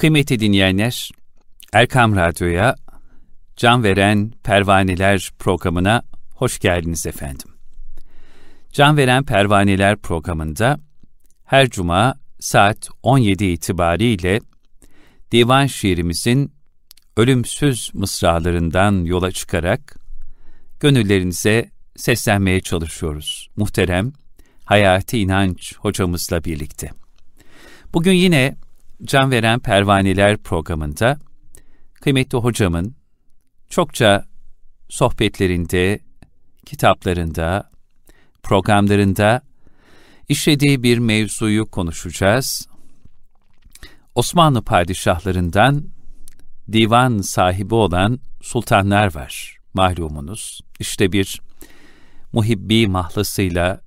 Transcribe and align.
Kıymetli 0.00 0.40
dinleyenler, 0.40 1.10
Erkam 1.72 2.16
Radyo'ya 2.16 2.76
Can 3.56 3.84
Veren 3.84 4.32
Pervaneler 4.44 5.30
programına 5.38 6.02
hoş 6.34 6.58
geldiniz 6.58 7.06
efendim. 7.06 7.48
Can 8.72 8.96
Veren 8.96 9.24
Pervaneler 9.24 9.96
programında 9.96 10.80
her 11.44 11.70
cuma 11.70 12.14
saat 12.38 12.88
17 13.02 13.44
itibariyle 13.44 14.40
divan 15.32 15.66
şiirimizin 15.66 16.52
ölümsüz 17.16 17.90
mısralarından 17.94 19.04
yola 19.04 19.32
çıkarak 19.32 19.96
gönüllerinize 20.80 21.70
seslenmeye 21.96 22.60
çalışıyoruz. 22.60 23.50
Muhterem 23.56 24.12
Hayati 24.64 25.18
İnanç 25.18 25.76
hocamızla 25.76 26.44
birlikte. 26.44 26.90
Bugün 27.94 28.12
yine 28.12 28.56
Can 29.04 29.30
Veren 29.30 29.60
Pervaneler 29.60 30.36
programında 30.36 31.18
kıymetli 31.94 32.38
hocamın 32.38 32.96
çokça 33.70 34.24
sohbetlerinde, 34.88 36.00
kitaplarında, 36.66 37.70
programlarında 38.42 39.42
işlediği 40.28 40.82
bir 40.82 40.98
mevzuyu 40.98 41.70
konuşacağız. 41.70 42.68
Osmanlı 44.14 44.62
padişahlarından 44.62 45.84
divan 46.72 47.18
sahibi 47.18 47.74
olan 47.74 48.20
sultanlar 48.42 49.14
var 49.14 49.56
mahlumunuz. 49.74 50.60
İşte 50.78 51.12
bir 51.12 51.40
muhibbi 52.32 52.86
mahlasıyla 52.86 53.80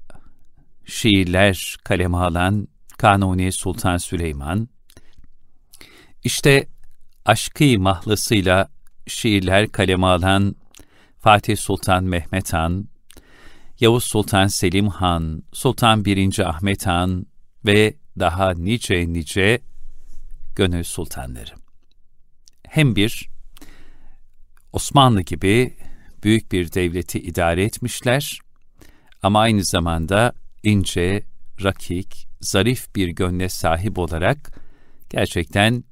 şiirler 0.85 1.75
kaleme 1.83 2.17
alan 2.17 2.67
Kanuni 2.97 3.51
Sultan 3.51 3.97
Süleyman, 3.97 4.67
işte 6.23 6.67
aşkı 7.25 7.79
mahlasıyla 7.79 8.69
şiirler 9.07 9.67
kaleme 9.67 10.07
alan 10.07 10.55
Fatih 11.19 11.57
Sultan 11.57 12.03
Mehmet 12.03 12.53
Han, 12.53 12.87
Yavuz 13.79 14.03
Sultan 14.03 14.47
Selim 14.47 14.87
Han, 14.87 15.43
Sultan 15.53 16.05
1. 16.05 16.39
Ahmet 16.39 16.87
Han 16.87 17.25
ve 17.65 17.93
daha 18.19 18.51
nice 18.51 19.13
nice 19.13 19.61
gönül 20.55 20.83
sultanları. 20.83 21.51
Hem 22.67 22.95
bir 22.95 23.29
Osmanlı 24.73 25.21
gibi 25.21 25.73
büyük 26.23 26.51
bir 26.51 26.73
devleti 26.73 27.19
idare 27.19 27.63
etmişler 27.63 28.39
ama 29.23 29.39
aynı 29.39 29.63
zamanda 29.63 30.33
ince, 30.63 31.23
rakik, 31.63 32.27
zarif 32.41 32.95
bir 32.95 33.07
gönle 33.07 33.49
sahip 33.49 33.99
olarak 33.99 34.59
gerçekten 35.09 35.83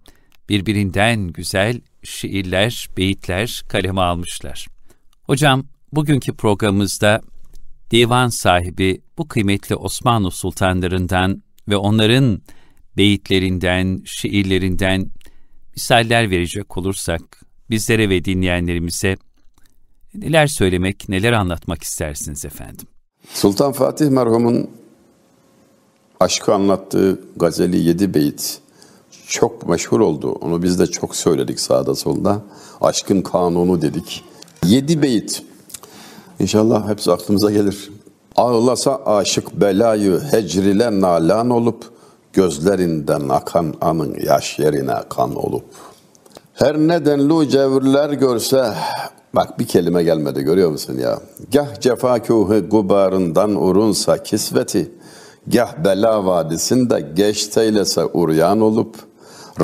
birbirinden 0.49 1.27
güzel 1.27 1.81
şiirler, 2.03 2.87
beyitler 2.97 3.63
kaleme 3.69 4.01
almışlar. 4.01 4.67
Hocam, 5.23 5.65
bugünkü 5.93 6.33
programımızda 6.33 7.21
divan 7.91 8.27
sahibi 8.27 9.01
bu 9.17 9.27
kıymetli 9.27 9.75
Osmanlı 9.75 10.31
sultanlarından 10.31 11.43
ve 11.69 11.77
onların 11.77 12.41
beyitlerinden, 12.97 14.01
şiirlerinden 14.05 15.11
misaller 15.75 16.29
verecek 16.29 16.77
olursak 16.77 17.21
bizlere 17.69 18.09
ve 18.09 18.25
dinleyenlerimize 18.25 19.17
neler 20.13 20.47
söylemek, 20.47 21.09
neler 21.09 21.33
anlatmak 21.33 21.83
istersiniz 21.83 22.45
efendim? 22.45 22.87
Sultan 23.33 23.71
Fatih 23.71 24.09
merhumun 24.09 24.69
aşkı 26.19 26.53
anlattığı 26.53 27.21
gazeli 27.35 27.77
yedi 27.77 28.13
beyit 28.13 28.61
çok 29.31 29.69
meşhur 29.69 29.99
oldu. 29.99 30.31
Onu 30.31 30.63
biz 30.63 30.79
de 30.79 30.87
çok 30.87 31.15
söyledik 31.15 31.59
sağda 31.59 31.95
solda. 31.95 32.41
Aşkın 32.81 33.21
kanunu 33.21 33.81
dedik. 33.81 34.23
Yedi 34.65 35.01
beyit. 35.01 35.43
İnşallah 36.39 36.89
hepsi 36.89 37.11
aklımıza 37.11 37.51
gelir. 37.51 37.91
Ağlasa 38.35 39.01
aşık 39.05 39.61
belayı 39.61 40.19
hecrile 40.31 41.01
nalan 41.01 41.49
olup, 41.49 41.85
gözlerinden 42.33 43.29
akan 43.29 43.73
anın 43.81 44.15
yaş 44.25 44.59
yerine 44.59 44.95
kan 45.09 45.35
olup. 45.35 45.63
Her 46.53 46.77
nedenli 46.77 47.49
cevürler 47.49 48.09
görse, 48.09 48.73
bak 49.35 49.59
bir 49.59 49.67
kelime 49.67 50.03
gelmedi 50.03 50.41
görüyor 50.41 50.69
musun 50.69 50.97
ya? 50.97 51.19
Gah 51.53 51.79
cefakuhu 51.79 52.69
gubarından 52.69 53.55
urunsa 53.63 54.23
kisveti, 54.23 54.91
gah 55.47 55.83
bela 55.83 56.25
vadisinde 56.25 57.11
geçteylese 57.15 58.05
uryan 58.05 58.61
olup.'' 58.61 59.10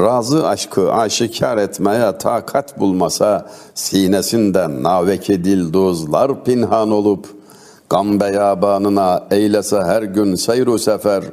Razı 0.02 0.47
aşkı 0.47 0.94
aşikar 0.94 1.58
etmeye 1.58 2.18
takat 2.18 2.80
bulmasa 2.80 3.46
sinesinden 3.75 4.84
naveki 4.84 5.44
dilduzlar 5.44 6.44
pinhan 6.44 6.91
olup 6.91 7.28
gam 7.90 8.19
beyabanına 8.19 9.24
eylese 9.31 9.81
her 9.81 10.03
gün 10.03 10.36
seyru 10.36 10.80
sefer 10.80 11.24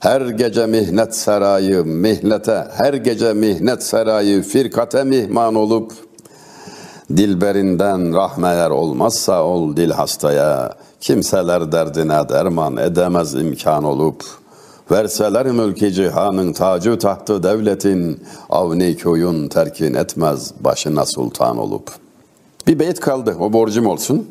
her 0.00 0.20
gece 0.20 0.66
mihnet 0.66 1.14
sarayı 1.14 1.84
mihnete 1.84 2.66
her 2.72 2.94
gece 2.94 3.32
mihnet 3.32 3.82
sarayı 3.82 4.42
firkate 4.42 5.04
mihman 5.04 5.54
olup 5.54 5.92
dilberinden 7.16 8.14
rahmeler 8.14 8.70
olmazsa 8.70 9.42
ol 9.42 9.76
dil 9.76 9.90
hastaya 9.90 10.74
kimseler 11.00 11.72
derdine 11.72 12.28
derman 12.28 12.76
edemez 12.76 13.34
imkan 13.34 13.84
olup.'' 13.84 14.39
Verseler 14.90 15.46
mülki 15.46 15.92
cihanın 15.92 16.52
tacı 16.52 16.98
tahtı 16.98 17.42
devletin, 17.42 18.22
avni 18.50 18.96
köyün 18.96 19.48
terkin 19.48 19.94
etmez 19.94 20.52
başına 20.60 21.06
sultan 21.06 21.58
olup. 21.58 21.90
Bir 22.66 22.78
beyt 22.78 23.00
kaldı, 23.00 23.36
o 23.40 23.52
borcum 23.52 23.86
olsun. 23.86 24.28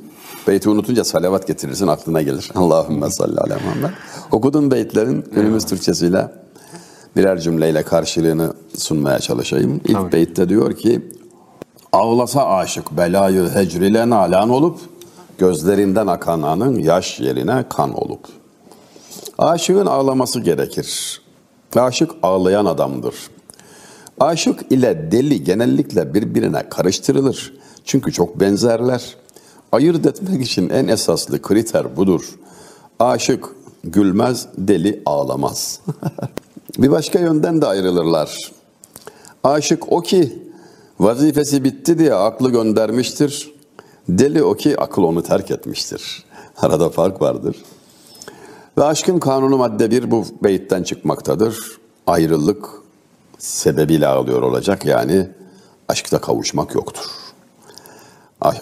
Beyti 0.48 0.70
unutunca 0.70 1.04
salavat 1.04 1.48
getirirsin, 1.48 1.88
aklına 1.88 2.22
gelir. 2.22 2.52
Allahümme 2.56 3.10
salli 3.10 3.40
ala 3.40 3.58
Muhammed. 3.66 3.90
Okudun 4.32 4.72
beytlerin 4.72 5.26
günümüz 5.32 5.66
Türkçesiyle 5.66 6.32
birer 7.16 7.40
cümleyle 7.40 7.84
karşılığını 7.84 8.54
sunmaya 8.78 9.20
çalışayım. 9.20 9.82
İlk 9.86 9.98
Tabii. 9.98 10.12
beytte 10.12 10.50
diyor 10.50 10.74
ki, 10.74 11.12
Ağlasa 11.92 12.46
aşık 12.46 12.98
belayı 12.98 13.50
hecrile 13.50 14.10
nalan 14.10 14.50
olup, 14.50 14.80
gözlerinden 15.38 16.08
akan 16.08 16.42
anın 16.42 16.80
yaş 16.80 17.20
yerine 17.20 17.66
kan 17.70 17.94
olup.'' 17.94 18.39
Aşığın 19.40 19.86
ağlaması 19.86 20.40
gerekir. 20.40 21.22
Aşık 21.76 22.12
ağlayan 22.24 22.66
adamdır. 22.66 23.16
Aşık 24.20 24.72
ile 24.72 25.12
deli 25.12 25.44
genellikle 25.44 26.14
birbirine 26.14 26.70
karıştırılır. 26.70 27.54
Çünkü 27.86 28.12
çok 28.12 28.40
benzerler. 28.40 29.16
Ayırt 29.72 30.06
etmek 30.06 30.42
için 30.46 30.70
en 30.70 30.88
esaslı 30.88 31.42
kriter 31.42 31.98
budur. 31.98 32.40
Aşık 33.00 33.46
gülmez, 33.84 34.48
deli 34.58 35.04
ağlamaz. 35.06 35.82
Bir 36.78 36.92
başka 36.92 37.20
yönden 37.20 37.62
de 37.62 37.66
ayrılırlar. 37.66 38.52
Aşık 39.44 39.92
o 39.92 40.02
ki 40.02 40.44
vazifesi 41.00 41.64
bitti 41.64 42.00
diye 42.00 42.14
aklı 42.14 42.52
göndermiştir. 42.52 43.54
Deli 44.10 44.44
o 44.44 44.54
ki 44.54 44.80
akıl 44.80 45.04
onu 45.04 45.24
terk 45.24 45.52
etmiştir. 45.52 46.24
Arada 46.58 46.90
fark 46.90 47.22
vardır. 47.22 47.56
Ve 48.78 48.84
aşkın 48.84 49.20
kanunu 49.20 49.58
madde 49.58 49.92
bir 49.92 50.12
bu 50.12 50.26
beyitten 50.44 50.84
çıkmaktadır. 50.84 51.58
Ayrılık 52.08 52.70
sebebiyle 53.38 54.08
ağlıyor 54.08 54.42
olacak 54.42 54.86
yani 54.86 55.28
aşkta 55.88 56.22
kavuşmak 56.22 56.76
yoktur. 56.76 57.06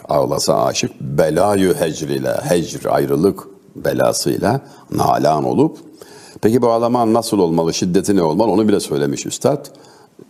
Ağlasa 0.09 0.65
aşık 0.65 1.01
belayı 1.01 1.73
hecriyle, 1.73 2.33
hecr 2.49 2.85
ayrılık 2.85 3.47
belasıyla 3.75 4.61
nalan 4.91 5.43
olup 5.43 5.77
Peki 6.41 6.61
bu 6.61 6.71
ağlama 6.71 7.13
nasıl 7.13 7.39
olmalı, 7.39 7.73
şiddeti 7.73 8.15
ne 8.15 8.23
olmalı 8.23 8.51
onu 8.51 8.67
bile 8.67 8.79
söylemiş 8.79 9.25
üstad. 9.25 9.65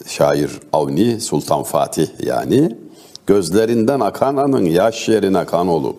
Şair 0.06 0.52
Avni 0.74 1.22
Sultan 1.22 1.64
Fatih 1.64 2.08
yani 2.24 2.78
gözlerinden 3.28 4.00
akan 4.00 4.38
anın 4.38 4.66
yaş 4.66 5.10
yerine 5.10 5.46
kan 5.46 5.68
olup 5.68 5.98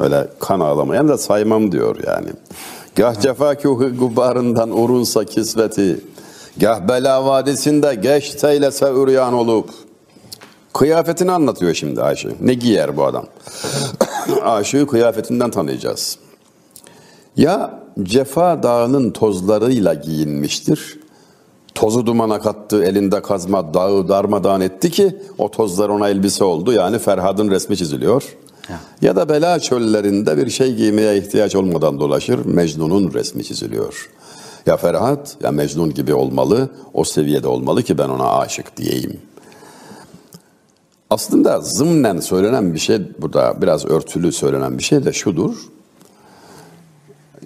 öyle 0.00 0.28
kan 0.40 0.60
ağlamayan 0.60 1.08
da 1.08 1.18
saymam 1.18 1.72
diyor 1.72 1.96
yani. 2.06 2.28
Gah 2.96 3.20
cefakuhu 3.20 3.96
gubarından 3.96 4.70
urunsa 4.70 5.24
kisveti, 5.24 6.00
gah 6.56 6.88
bela 6.88 7.24
vadisinde 7.26 7.94
geç 7.94 8.30
teylese 8.30 8.92
üryan 8.92 9.32
olup. 9.34 9.70
Kıyafetini 10.72 11.32
anlatıyor 11.32 11.74
şimdi 11.74 12.02
Ayşe. 12.02 12.28
Ne 12.40 12.54
giyer 12.54 12.96
bu 12.96 13.04
adam? 13.04 13.26
Aşığı 14.42 14.86
kıyafetinden 14.86 15.50
tanıyacağız. 15.50 16.18
Ya 17.36 17.80
cefa 18.02 18.62
dağının 18.62 19.10
tozlarıyla 19.10 19.94
giyinmiştir. 19.94 20.98
Tozu 21.74 22.06
dumana 22.06 22.40
kattı, 22.40 22.84
elinde 22.84 23.22
kazma 23.22 23.74
dağı 23.74 24.08
darmadağın 24.08 24.60
etti 24.60 24.90
ki 24.90 25.16
o 25.38 25.50
tozlar 25.50 25.88
ona 25.88 26.08
elbise 26.08 26.44
oldu. 26.44 26.72
Yani 26.72 26.98
Ferhad'ın 26.98 27.50
resmi 27.50 27.76
çiziliyor. 27.76 28.36
Ya 29.02 29.16
da 29.16 29.28
bela 29.28 29.60
çöllerinde 29.60 30.36
bir 30.36 30.50
şey 30.50 30.74
giymeye 30.74 31.18
ihtiyaç 31.18 31.54
olmadan 31.54 32.00
dolaşır, 32.00 32.46
Mecnun'un 32.46 33.12
resmi 33.12 33.44
çiziliyor. 33.44 34.10
Ya 34.66 34.76
Ferhat 34.76 35.36
ya 35.42 35.50
Mecnun 35.50 35.94
gibi 35.94 36.14
olmalı, 36.14 36.70
o 36.94 37.04
seviyede 37.04 37.48
olmalı 37.48 37.82
ki 37.82 37.98
ben 37.98 38.08
ona 38.08 38.38
aşık 38.38 38.76
diyeyim. 38.76 39.20
Aslında 41.10 41.60
zımnen 41.60 42.20
söylenen 42.20 42.74
bir 42.74 42.78
şey, 42.78 42.98
burada 43.18 43.62
biraz 43.62 43.84
örtülü 43.84 44.32
söylenen 44.32 44.78
bir 44.78 44.82
şey 44.82 45.04
de 45.04 45.12
şudur. 45.12 45.54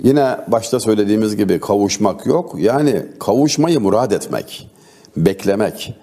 Yine 0.03 0.37
başta 0.49 0.81
söylediğimiz 0.81 1.37
gibi 1.37 1.61
kavuşmak 1.61 2.27
yok. 2.27 2.55
Yani 2.59 3.07
kavuşmayı 3.19 3.81
murad 3.81 4.11
etmek, 4.11 4.71
beklemek, 5.17 5.95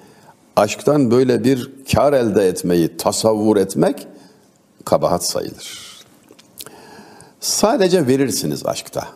aşktan 0.56 1.12
böyle 1.12 1.44
bir 1.44 1.72
kar 1.94 2.14
elde 2.14 2.48
etmeyi 2.48 2.98
tasavvur 2.98 3.58
etmek 3.58 4.08
kabahat 4.88 5.26
sayılır. 5.26 5.98
Sadece 7.40 8.08
verirsiniz 8.08 8.66
aşkta. 8.66 9.08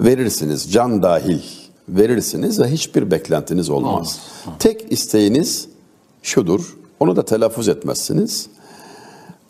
Verirsiniz 0.00 0.72
can 0.72 1.02
dahil. 1.02 1.40
Verirsiniz 1.88 2.60
ve 2.60 2.68
hiçbir 2.68 3.10
beklentiniz 3.10 3.70
olmaz. 3.70 3.92
olmaz. 3.92 4.18
Tek 4.58 4.92
isteğiniz 4.92 5.68
şudur. 6.22 6.76
Onu 7.00 7.16
da 7.16 7.24
telaffuz 7.24 7.68
etmezsiniz. 7.68 8.46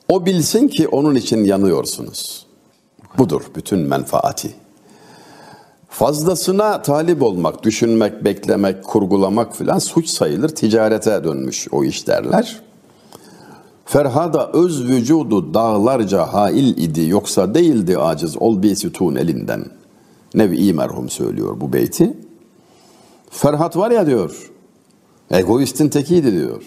O 0.08 0.26
bilsin 0.26 0.68
ki 0.68 0.88
onun 0.88 1.14
için 1.14 1.44
yanıyorsunuz. 1.44 2.46
Budur 3.18 3.42
bütün 3.54 3.78
menfaati. 3.78 4.54
Fazlasına 5.88 6.82
talip 6.82 7.22
olmak, 7.22 7.62
düşünmek, 7.62 8.24
beklemek, 8.24 8.84
kurgulamak 8.84 9.56
filan 9.56 9.78
suç 9.78 10.08
sayılır. 10.08 10.48
Ticarete 10.48 11.24
dönmüş 11.24 11.68
o 11.72 11.84
iş 11.84 12.06
derler. 12.06 12.67
Ferhada 13.88 14.50
öz 14.52 14.84
vücudu 14.84 15.54
dağlarca 15.54 16.32
hail 16.32 16.76
idi 16.76 17.08
yoksa 17.08 17.54
değildi 17.54 17.98
aciz 17.98 18.36
ol 18.36 18.62
bir 18.62 18.74
sütun 18.74 19.14
elinden. 19.14 19.64
Nevi 20.34 20.72
merhum 20.72 21.08
söylüyor 21.08 21.60
bu 21.60 21.72
beyti. 21.72 22.16
Ferhat 23.30 23.76
var 23.76 23.90
ya 23.90 24.06
diyor, 24.06 24.50
egoistin 25.30 25.88
tekiydi 25.88 26.32
diyor. 26.32 26.62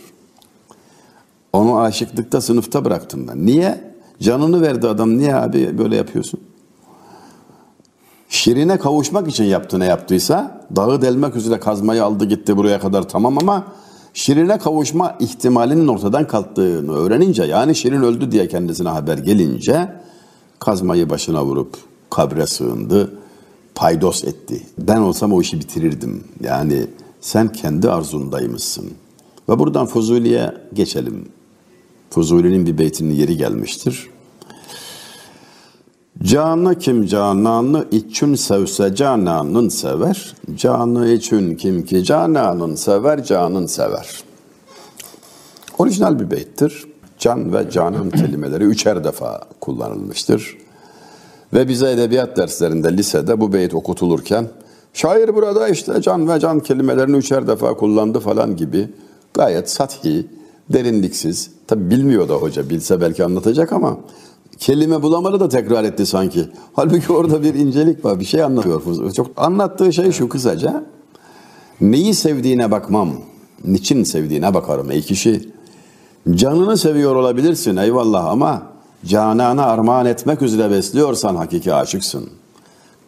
Onu 1.54 1.80
aşıklıkta 1.80 2.42
sınıfta 2.42 2.86
bıraktım 2.86 3.28
ben. 3.28 3.46
Niye? 3.46 3.94
Canını 4.20 4.62
verdi 4.62 4.88
adam. 4.88 5.18
Niye 5.18 5.36
abi 5.36 5.78
böyle 5.78 5.96
yapıyorsun? 5.96 6.40
Şirine 8.30 8.78
kavuşmak 8.78 9.28
için 9.28 9.44
yaptı 9.44 9.80
ne 9.80 9.86
yaptıysa 9.86 10.68
dağı 10.76 11.02
delmek 11.02 11.36
üzere 11.36 11.60
kazmayı 11.60 12.04
aldı 12.04 12.26
gitti 12.26 12.58
buraya 12.58 12.80
kadar 12.80 13.10
tamam 13.10 13.38
ama 13.38 13.66
Şirin'e 14.14 14.58
kavuşma 14.58 15.16
ihtimalinin 15.20 15.88
ortadan 15.88 16.28
kalktığını 16.28 16.96
öğrenince 16.96 17.44
yani 17.44 17.76
Şirin 17.76 18.02
öldü 18.02 18.32
diye 18.32 18.48
kendisine 18.48 18.90
haber 18.90 19.18
gelince 19.18 19.90
kazmayı 20.60 21.10
başına 21.10 21.46
vurup 21.46 21.78
kabre 22.10 22.48
sığındı, 22.48 23.14
paydos 23.76 24.24
etti. 24.24 24.62
Ben 24.78 24.98
olsam 24.98 25.34
o 25.34 25.42
işi 25.42 25.60
bitirirdim. 25.60 26.24
Yani 26.44 26.88
sen 27.22 27.52
kendi 27.52 27.90
arzundaymışsın. 27.90 28.92
Ve 29.50 29.60
buradan 29.60 29.86
Fuzuli'ye 29.86 30.54
geçelim. 30.74 31.30
Fuzuli'nin 32.10 32.66
bir 32.66 32.78
beytinin 32.78 33.14
yeri 33.14 33.38
gelmiştir. 33.38 34.10
Canı 36.24 36.80
kim 36.80 37.06
cananı 37.06 37.86
için 37.92 38.36
sevse 38.36 38.96
cananın 38.96 39.70
sever. 39.70 40.36
Canı 40.56 41.10
için 41.10 41.56
kim 41.56 41.86
ki 41.86 42.04
cananın 42.04 42.76
sever 42.76 43.24
canın 43.24 43.66
sever. 43.66 44.24
Orijinal 45.78 46.20
bir 46.20 46.32
beyttir. 46.32 46.86
Can 47.18 47.54
ve 47.54 47.72
canan 47.72 48.10
kelimeleri 48.20 48.64
üçer 48.64 49.04
defa 49.04 49.44
kullanılmıştır. 49.62 50.58
Ve 51.54 51.68
bize 51.68 51.92
edebiyat 51.92 52.38
derslerinde 52.38 52.98
lisede 52.98 53.40
bu 53.40 53.54
beyt 53.54 53.74
okutulurken 53.74 54.48
şair 54.94 55.36
burada 55.36 55.70
işte 55.70 56.02
can 56.02 56.30
ve 56.30 56.40
can 56.40 56.60
kelimelerini 56.60 57.18
üçer 57.18 57.48
defa 57.48 57.74
kullandı 57.74 58.20
falan 58.20 58.56
gibi 58.56 58.90
gayet 59.34 59.70
sathi, 59.70 60.28
derinliksiz. 60.70 61.52
Tabi 61.68 61.90
bilmiyor 61.90 62.30
da 62.30 62.34
hoca 62.34 62.70
bilse 62.70 63.02
belki 63.02 63.24
anlatacak 63.26 63.74
ama 63.74 63.98
kelime 64.62 65.02
bulamadı 65.02 65.40
da 65.40 65.50
tekrar 65.50 65.84
etti 65.84 66.06
sanki. 66.06 66.50
Halbuki 66.74 67.14
orada 67.14 67.44
bir 67.44 67.54
incelik 67.54 68.06
var, 68.06 68.20
bir 68.20 68.26
şey 68.26 68.44
anlatıyor. 68.44 69.14
Çok 69.14 69.28
anlattığı 69.38 69.94
şey 69.94 70.12
şu 70.12 70.30
kısaca. 70.30 70.84
Neyi 71.82 72.14
sevdiğine 72.14 72.72
bakmam, 72.72 73.10
niçin 73.66 74.04
sevdiğine 74.04 74.54
bakarım 74.54 74.92
ey 74.92 75.02
kişi. 75.02 75.50
Canını 76.32 76.78
seviyor 76.78 77.16
olabilirsin 77.16 77.78
eyvallah 77.78 78.26
ama 78.26 78.62
canana 79.06 79.66
armağan 79.66 80.06
etmek 80.06 80.42
üzere 80.42 80.72
besliyorsan 80.72 81.36
hakiki 81.36 81.74
aşıksın. 81.74 82.30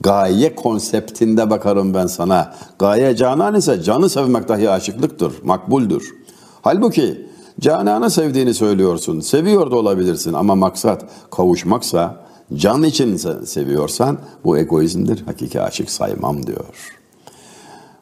Gaye 0.01 0.55
konseptinde 0.55 1.49
bakarım 1.49 1.93
ben 1.93 2.07
sana. 2.07 2.55
Gaye 2.79 3.15
canan 3.15 3.55
ise 3.55 3.83
canı 3.83 4.09
sevmek 4.09 4.47
dahi 4.47 4.69
aşıklıktır, 4.69 5.33
makbuldür. 5.43 6.15
Halbuki 6.61 7.27
Cananı 7.59 8.09
sevdiğini 8.09 8.53
söylüyorsun. 8.53 9.19
Seviyor 9.19 9.71
da 9.71 9.75
olabilirsin 9.75 10.33
ama 10.33 10.55
maksat 10.55 11.05
kavuşmaksa, 11.31 12.23
can 12.53 12.83
için 12.83 13.15
seviyorsan 13.45 14.17
bu 14.43 14.57
egoizmdir. 14.57 15.25
Hakiki 15.25 15.61
aşık 15.61 15.91
saymam 15.91 16.47
diyor. 16.47 16.65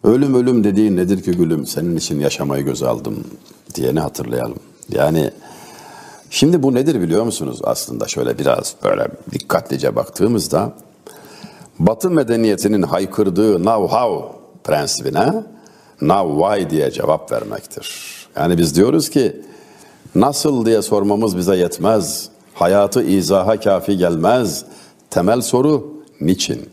Ölüm 0.04 0.36
ölüm 0.36 0.64
dediğin 0.64 0.98
nedir 0.98 1.24
ki 1.24 1.32
gülüm? 1.32 1.66
Senin 1.66 1.96
için 1.96 2.20
yaşamayı 2.20 2.66
göz 2.66 2.84
aldım 2.84 3.24
diyeni 3.76 4.00
hatırlayalım. 4.00 4.60
Yani 4.90 5.32
şimdi 6.30 6.64
bu 6.64 6.74
nedir 6.74 7.02
biliyor 7.02 7.24
musunuz? 7.24 7.60
Aslında 7.64 8.08
şöyle 8.08 8.40
biraz 8.40 8.76
böyle 8.84 9.08
dikkatlice 9.32 9.96
baktığımızda 9.96 10.74
Batı 11.80 12.10
medeniyetinin 12.10 12.82
haykırdığı 12.82 13.66
now 13.66 13.98
how 13.98 14.38
prensibine 14.64 15.44
now 16.02 16.44
why 16.44 16.70
diye 16.70 16.92
cevap 16.92 17.32
vermektir. 17.32 18.21
Yani 18.36 18.58
biz 18.58 18.76
diyoruz 18.76 19.10
ki 19.10 19.42
nasıl 20.16 20.66
diye 20.66 20.82
sormamız 20.82 21.38
bize 21.38 21.56
yetmez. 21.56 22.30
Hayatı 22.54 23.04
izaha 23.04 23.60
kafi 23.60 23.98
gelmez. 23.98 24.66
Temel 25.10 25.42
soru 25.42 25.94
niçin? 26.22 26.70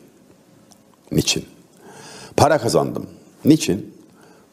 Niçin? 1.12 1.44
Para 2.36 2.58
kazandım. 2.58 3.06
Niçin? 3.44 3.94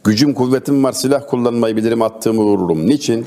Gücüm 0.03 0.33
kuvvetim 0.33 0.83
var 0.83 0.91
silah 0.91 1.27
kullanmayı 1.29 1.75
bilirim 1.75 2.01
attığımı 2.01 2.41
vururum. 2.41 2.87
Niçin? 2.87 3.25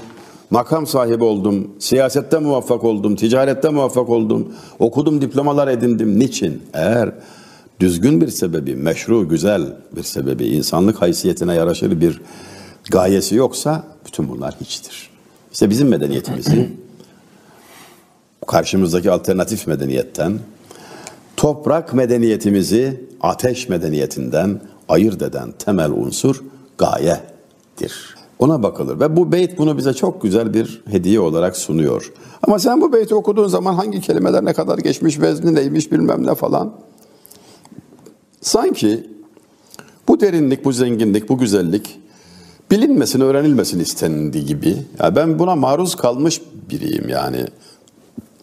Makam 0.51 0.87
sahibi 0.87 1.25
oldum, 1.25 1.71
siyasette 1.79 2.39
muvaffak 2.39 2.85
oldum, 2.85 3.17
ticarette 3.17 3.69
muvaffak 3.69 4.09
oldum, 4.09 4.53
okudum, 4.79 5.21
diplomalar 5.21 5.69
edindim. 5.69 6.19
Niçin? 6.19 6.63
Eğer 6.75 7.11
düzgün 7.81 8.21
bir 8.21 8.29
sebebi, 8.29 8.75
meşru, 8.75 9.29
güzel 9.29 9.77
bir 9.97 10.03
sebebi, 10.03 10.47
insanlık 10.47 11.03
haysiyetine 11.03 11.55
yaraşır 11.55 12.01
bir 12.01 12.21
gayesi 12.91 13.35
yoksa 13.35 13.85
bütün 14.07 14.29
bunlar 14.29 14.55
hiçtir. 14.61 15.11
İşte 15.53 15.71
bizim 15.71 15.89
medeniyetimizi 15.89 16.71
karşımızdaki 18.47 19.11
alternatif 19.11 19.67
medeniyetten 19.67 20.39
toprak 21.37 21.95
medeniyetimizi 21.95 23.05
ateş 23.21 23.69
medeniyetinden 23.69 24.61
ayırt 24.89 25.23
eden 25.23 25.53
temel 25.53 25.91
unsur 25.91 26.43
gayedir. 26.79 28.17
Ona 28.39 28.63
bakılır 28.63 29.01
ve 29.01 29.17
bu 29.17 29.33
beyt 29.33 29.59
bunu 29.59 29.79
bize 29.79 29.95
çok 29.95 30.23
güzel 30.23 30.55
bir 30.55 30.83
hediye 30.91 31.21
olarak 31.21 31.57
sunuyor. 31.57 32.13
Ama 32.43 32.59
sen 32.59 32.81
bu 32.81 32.93
beyti 32.93 33.15
okuduğun 33.15 33.49
zaman 33.49 33.75
hangi 33.75 34.01
kelimeler 34.01 34.45
ne 34.45 34.53
kadar 34.53 34.79
geçmiş, 34.79 35.21
vezni 35.21 35.55
neymiş 35.55 35.93
bilmem 35.93 36.27
ne 36.27 36.35
falan. 36.35 36.73
Sanki 38.41 39.11
bu 40.09 40.21
derinlik, 40.21 40.65
bu 40.65 40.73
zenginlik, 40.73 41.29
bu 41.29 41.39
güzellik 41.39 42.01
bilinmesin, 42.71 43.21
öğrenilmesin 43.21 43.81
istendiği 43.81 44.47
gibi. 44.47 44.77
Ya 44.99 45.17
ben 45.17 45.39
buna 45.39 45.57
maruz 45.57 45.95
kalmış 45.95 46.41
biriyim 46.71 47.09
yani. 47.09 47.47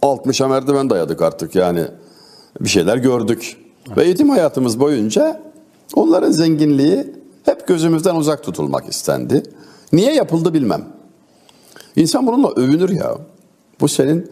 60'a 0.01 0.47
merdiven 0.47 0.89
dayadık 0.89 1.21
artık 1.21 1.55
yani. 1.55 1.85
Bir 2.61 2.69
şeyler 2.69 2.97
gördük. 2.97 3.57
Ve 3.97 4.03
eğitim 4.03 4.29
hayatımız 4.29 4.79
boyunca 4.79 5.41
onların 5.95 6.31
zenginliği 6.31 7.13
hep 7.43 7.67
gözümüzden 7.67 8.15
uzak 8.15 8.43
tutulmak 8.43 8.89
istendi. 8.89 9.43
Niye 9.93 10.13
yapıldı 10.13 10.53
bilmem. 10.53 10.85
İnsan 11.95 12.27
bununla 12.27 12.51
övünür 12.51 12.89
ya. 12.89 13.17
Bu 13.81 13.87
senin 13.87 14.31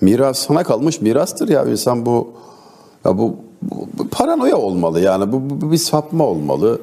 miras, 0.00 0.38
sana 0.38 0.64
kalmış 0.64 1.00
mirastır 1.00 1.48
ya. 1.48 1.64
İnsan 1.64 2.06
bu, 2.06 2.32
ya 3.04 3.18
bu, 3.18 3.36
bu, 3.62 3.88
bu 3.98 4.08
paranoya 4.08 4.56
olmalı 4.56 5.00
yani. 5.00 5.32
Bu, 5.32 5.60
bu 5.60 5.72
bir 5.72 5.76
sapma 5.76 6.24
olmalı 6.26 6.80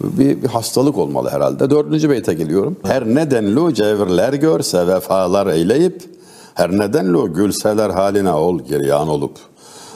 bir, 0.00 0.42
bir 0.42 0.48
hastalık 0.48 0.98
olmalı 0.98 1.30
herhalde. 1.30 1.70
Dördüncü 1.70 2.10
beyte 2.10 2.34
geliyorum. 2.34 2.76
Her 2.82 3.06
nedenlu 3.06 3.74
cevirler 3.74 4.32
görse 4.32 4.86
vefalar 4.86 5.46
eyleyip, 5.46 6.02
her 6.54 6.72
nedenlu 6.72 7.34
gülseler 7.34 7.90
haline 7.90 8.32
ol 8.32 8.60
giryan 8.60 9.08
olup. 9.08 9.38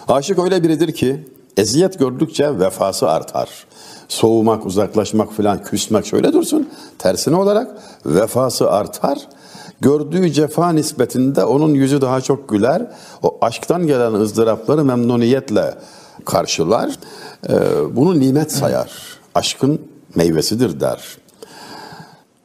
Aşık 0.09 0.39
öyle 0.39 0.63
biridir 0.63 0.93
ki 0.93 1.25
eziyet 1.57 1.99
gördükçe 1.99 2.59
vefası 2.59 3.09
artar. 3.11 3.49
Soğumak, 4.09 4.67
uzaklaşmak 4.67 5.33
filan, 5.33 5.63
küsmek 5.63 6.07
şöyle 6.07 6.33
dursun. 6.33 6.69
Tersine 6.99 7.37
olarak 7.37 7.71
vefası 8.07 8.71
artar. 8.71 9.19
Gördüğü 9.81 10.33
cefa 10.33 10.73
nispetinde 10.73 11.45
onun 11.45 11.75
yüzü 11.75 12.01
daha 12.01 12.21
çok 12.21 12.49
güler. 12.49 12.91
O 13.23 13.39
aşktan 13.41 13.87
gelen 13.87 14.15
ızdırapları 14.15 14.85
memnuniyetle 14.85 15.75
karşılar. 16.25 16.91
E, 17.49 17.57
bunu 17.97 18.21
nimet 18.21 18.53
sayar. 18.53 19.18
Aşkın 19.35 19.81
meyvesidir 20.15 20.81
der. 20.81 21.17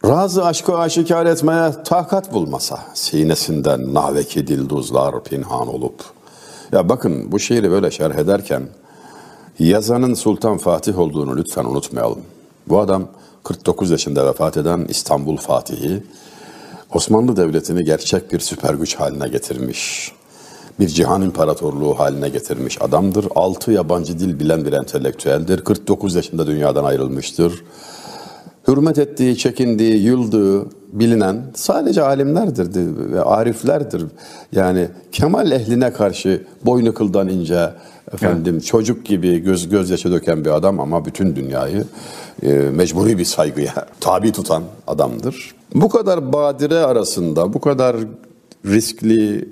Razı 0.06 0.46
aşkı 0.46 0.78
aşikar 0.78 1.26
etmeye 1.26 1.72
takat 1.84 2.34
bulmasa, 2.34 2.80
sinesinden 2.94 3.94
naveki 3.94 4.48
dilduzlar 4.48 5.24
pinhan 5.24 5.68
olup. 5.68 6.04
Ya 6.72 6.90
bakın 6.90 7.32
bu 7.32 7.40
şiiri 7.40 7.72
böyle 7.72 7.92
şerh 7.92 8.16
ederken 8.16 8.64
yazanın 9.60 10.14
Sultan 10.14 10.58
Fatih 10.58 11.00
olduğunu 11.00 11.38
lütfen 11.38 11.66
unutmayalım. 11.66 12.22
Bu 12.68 12.80
adam 12.80 13.08
49 13.44 13.92
yaşında 13.92 14.26
vefat 14.26 14.58
eden 14.58 14.86
İstanbul 14.90 15.38
Fatihi, 15.38 16.04
Osmanlı 16.94 17.36
Devleti'ni 17.36 17.84
gerçek 17.84 18.34
bir 18.34 18.40
süper 18.40 18.74
güç 18.74 18.96
haline 18.96 19.28
getirmiş. 19.28 20.12
Bir 20.80 20.88
cihan 20.88 21.22
imparatorluğu 21.22 22.00
haline 22.00 22.30
getirmiş 22.30 22.82
adamdır. 22.82 23.28
Altı 23.36 23.72
yabancı 23.72 24.20
dil 24.20 24.40
bilen 24.40 24.66
bir 24.66 24.74
entelektüeldir. 24.74 25.64
49 25.64 26.16
yaşında 26.16 26.48
dünyadan 26.48 26.84
ayrılmıştır. 26.84 27.64
Hürmet 28.68 28.98
ettiği, 28.98 29.38
çekindiği, 29.38 30.04
yıldığı 30.04 30.66
bilinen 30.94 31.42
sadece 31.56 32.04
alimlerdir 32.04 32.76
ve 33.12 33.22
ariflerdir. 33.22 34.04
Yani 34.52 34.88
kemal 35.12 35.52
ehline 35.52 35.94
karşı 35.94 36.44
boynu 36.66 36.94
kıldan 36.94 37.30
ince, 37.30 37.70
efendim 38.14 38.54
evet. 38.54 38.66
çocuk 38.66 39.06
gibi 39.06 39.40
göz 39.40 39.70
gözyaşı 39.70 40.12
döken 40.12 40.46
bir 40.46 40.50
adam 40.50 40.80
ama 40.80 41.06
bütün 41.06 41.36
dünyayı 41.36 41.84
e, 42.44 42.54
mecburi 42.54 43.18
bir 43.18 43.26
saygıya 43.26 43.74
tabi 44.00 44.32
tutan 44.32 44.64
adamdır. 44.88 45.56
Bu 45.76 45.90
kadar 45.90 46.34
badire 46.34 46.80
arasında, 46.80 47.54
bu 47.54 47.62
kadar 47.62 47.96
riskli, 48.66 49.50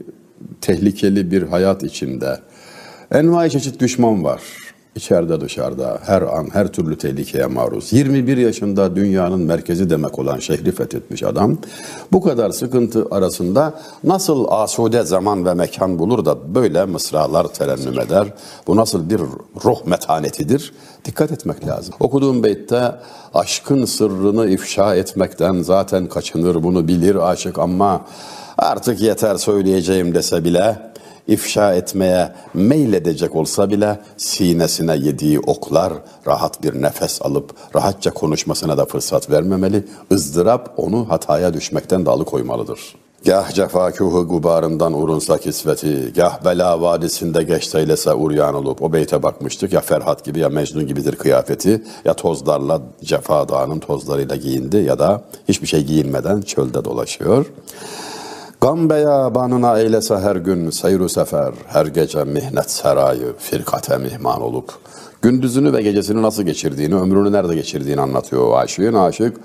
tehlikeli 0.62 1.31
bir 1.31 1.43
hayat 1.43 1.83
içinde 1.83 2.39
envai 3.12 3.50
çeşit 3.50 3.79
düşman 3.79 4.24
var. 4.24 4.41
İçeride 4.95 5.41
dışarıda 5.41 6.00
her 6.05 6.21
an 6.21 6.48
her 6.53 6.67
türlü 6.67 6.98
tehlikeye 6.98 7.45
maruz. 7.45 7.93
21 7.93 8.38
yaşında 8.38 8.95
dünyanın 8.95 9.39
merkezi 9.39 9.89
demek 9.89 10.19
olan 10.19 10.39
şehri 10.39 10.71
fethetmiş 10.71 11.24
adam. 11.24 11.57
Bu 12.12 12.21
kadar 12.21 12.50
sıkıntı 12.50 13.07
arasında 13.12 13.74
nasıl 14.03 14.45
asude 14.50 15.03
zaman 15.03 15.45
ve 15.45 15.53
mekan 15.53 16.00
bulur 16.00 16.25
da 16.25 16.55
böyle 16.55 16.86
mısralar 16.86 17.48
terennüm 17.48 18.00
eder? 18.00 18.27
Bu 18.67 18.75
nasıl 18.75 19.10
bir 19.10 19.19
ruh 19.65 19.86
metanetidir? 19.86 20.74
Dikkat 21.05 21.31
etmek 21.31 21.67
lazım. 21.67 21.93
Okuduğum 22.00 22.43
beytte 22.43 22.96
aşkın 23.34 23.86
sırrını 23.86 24.50
ifşa 24.50 24.96
etmekten 24.96 25.62
zaten 25.62 26.08
kaçınır 26.08 26.63
bunu 26.63 26.88
bilir 26.88 27.15
aşık 27.15 27.60
ama 27.60 28.05
artık 28.58 29.01
yeter 29.01 29.36
söyleyeceğim 29.36 30.15
dese 30.15 30.43
bile 30.43 30.91
ifşa 31.27 31.74
etmeye 31.74 32.31
meyledecek 32.53 33.36
olsa 33.36 33.70
bile 33.70 34.00
sinesine 34.17 34.96
yediği 34.96 35.39
oklar 35.39 35.93
rahat 36.27 36.63
bir 36.63 36.81
nefes 36.81 37.22
alıp 37.22 37.55
rahatça 37.75 38.12
konuşmasına 38.12 38.77
da 38.77 38.86
fırsat 38.86 39.29
vermemeli. 39.29 39.88
ızdırap 40.12 40.74
onu 40.77 41.10
hataya 41.10 41.53
düşmekten 41.53 42.05
de 42.05 42.10
alıkoymalıdır. 42.10 42.96
Gah 43.25 43.51
cefakuhu 43.51 44.27
gubarından 44.27 44.93
urunsa 44.93 45.37
kisveti, 45.37 46.13
gah 46.15 46.45
bela 46.45 46.81
vadisinde 46.81 47.43
geç 47.43 47.75
eylese 47.75 48.13
uryan 48.13 48.55
olup 48.55 48.81
o 48.81 48.93
beyte 48.93 49.23
bakmıştık 49.23 49.73
ya 49.73 49.81
Ferhat 49.81 50.25
gibi 50.25 50.39
ya 50.39 50.49
Mecnun 50.49 50.87
gibidir 50.87 51.15
kıyafeti 51.15 51.83
ya 52.05 52.13
tozlarla 52.13 52.81
cefa 53.03 53.49
dağının 53.49 53.79
tozlarıyla 53.79 54.35
giyindi 54.35 54.77
ya 54.77 54.99
da 54.99 55.21
hiçbir 55.47 55.67
şey 55.67 55.83
giyinmeden 55.83 56.41
çölde 56.41 56.85
dolaşıyor. 56.85 57.45
Gam 58.61 58.89
beyabanına 58.89 59.79
eylese 59.79 60.15
her 60.15 60.35
gün 60.35 60.69
seyru 60.69 61.09
sefer, 61.09 61.53
her 61.67 61.85
gece 61.85 62.23
mihnet 62.23 62.71
serayı, 62.71 63.33
firkate 63.39 63.97
mihman 63.97 64.41
olup, 64.41 64.73
gündüzünü 65.21 65.73
ve 65.73 65.81
gecesini 65.81 66.21
nasıl 66.21 66.43
geçirdiğini, 66.43 66.95
ömrünü 66.95 67.31
nerede 67.31 67.55
geçirdiğini 67.55 68.01
anlatıyor 68.01 68.47
o 68.47 68.57
aşığın. 68.57 68.93
Aşık, 68.93 69.37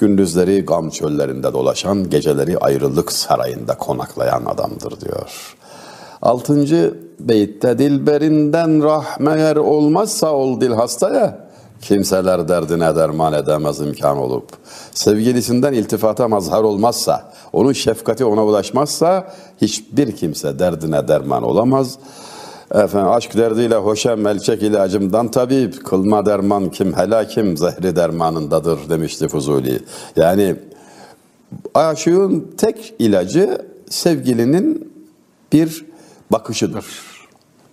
gündüzleri 0.00 0.64
gam 0.64 0.90
çöllerinde 0.90 1.52
dolaşan, 1.52 2.10
geceleri 2.10 2.58
ayrılık 2.58 3.12
sarayında 3.12 3.74
konaklayan 3.74 4.44
adamdır 4.44 5.00
diyor. 5.00 5.56
Altıncı 6.22 6.94
beytte 7.20 7.78
dilberinden 7.78 8.82
rahmeyer 8.82 9.56
olmazsa 9.56 10.32
ol 10.32 10.60
dil 10.60 10.72
hastaya, 10.72 11.50
kimseler 11.80 12.48
derdine 12.48 12.96
derman 12.96 13.32
edemez 13.32 13.80
imkan 13.80 14.16
olup, 14.16 14.48
sevgilisinden 14.94 15.72
iltifata 15.72 16.28
mazhar 16.28 16.62
olmazsa, 16.62 17.32
onun 17.52 17.72
şefkati 17.72 18.24
ona 18.24 18.44
ulaşmazsa 18.44 19.32
hiçbir 19.60 20.16
kimse 20.16 20.58
derdine 20.58 21.08
derman 21.08 21.42
olamaz. 21.42 21.98
Efendim 22.74 23.12
aşk 23.12 23.36
derdiyle 23.36 23.74
hoşem 23.74 24.20
melçek 24.20 24.62
ilacımdan 24.62 25.30
tabip, 25.30 25.84
kılma 25.84 26.26
derman 26.26 26.70
kim 26.70 26.96
helakim 26.96 27.56
zehri 27.56 27.96
dermanındadır 27.96 28.90
demişti 28.90 29.28
Fuzuli. 29.28 29.82
Yani 30.16 30.56
aşığın 31.74 32.50
tek 32.56 32.94
ilacı 32.98 33.58
sevgilinin 33.88 34.92
bir 35.52 35.86
bakışıdır, 36.32 36.86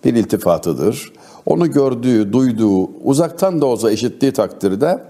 bir 0.04 0.14
iltifatıdır. 0.14 1.12
Onu 1.46 1.70
gördüğü, 1.70 2.32
duyduğu, 2.32 2.90
uzaktan 3.04 3.60
da 3.60 3.66
olsa 3.66 3.90
işittiği 3.90 4.32
takdirde 4.32 5.04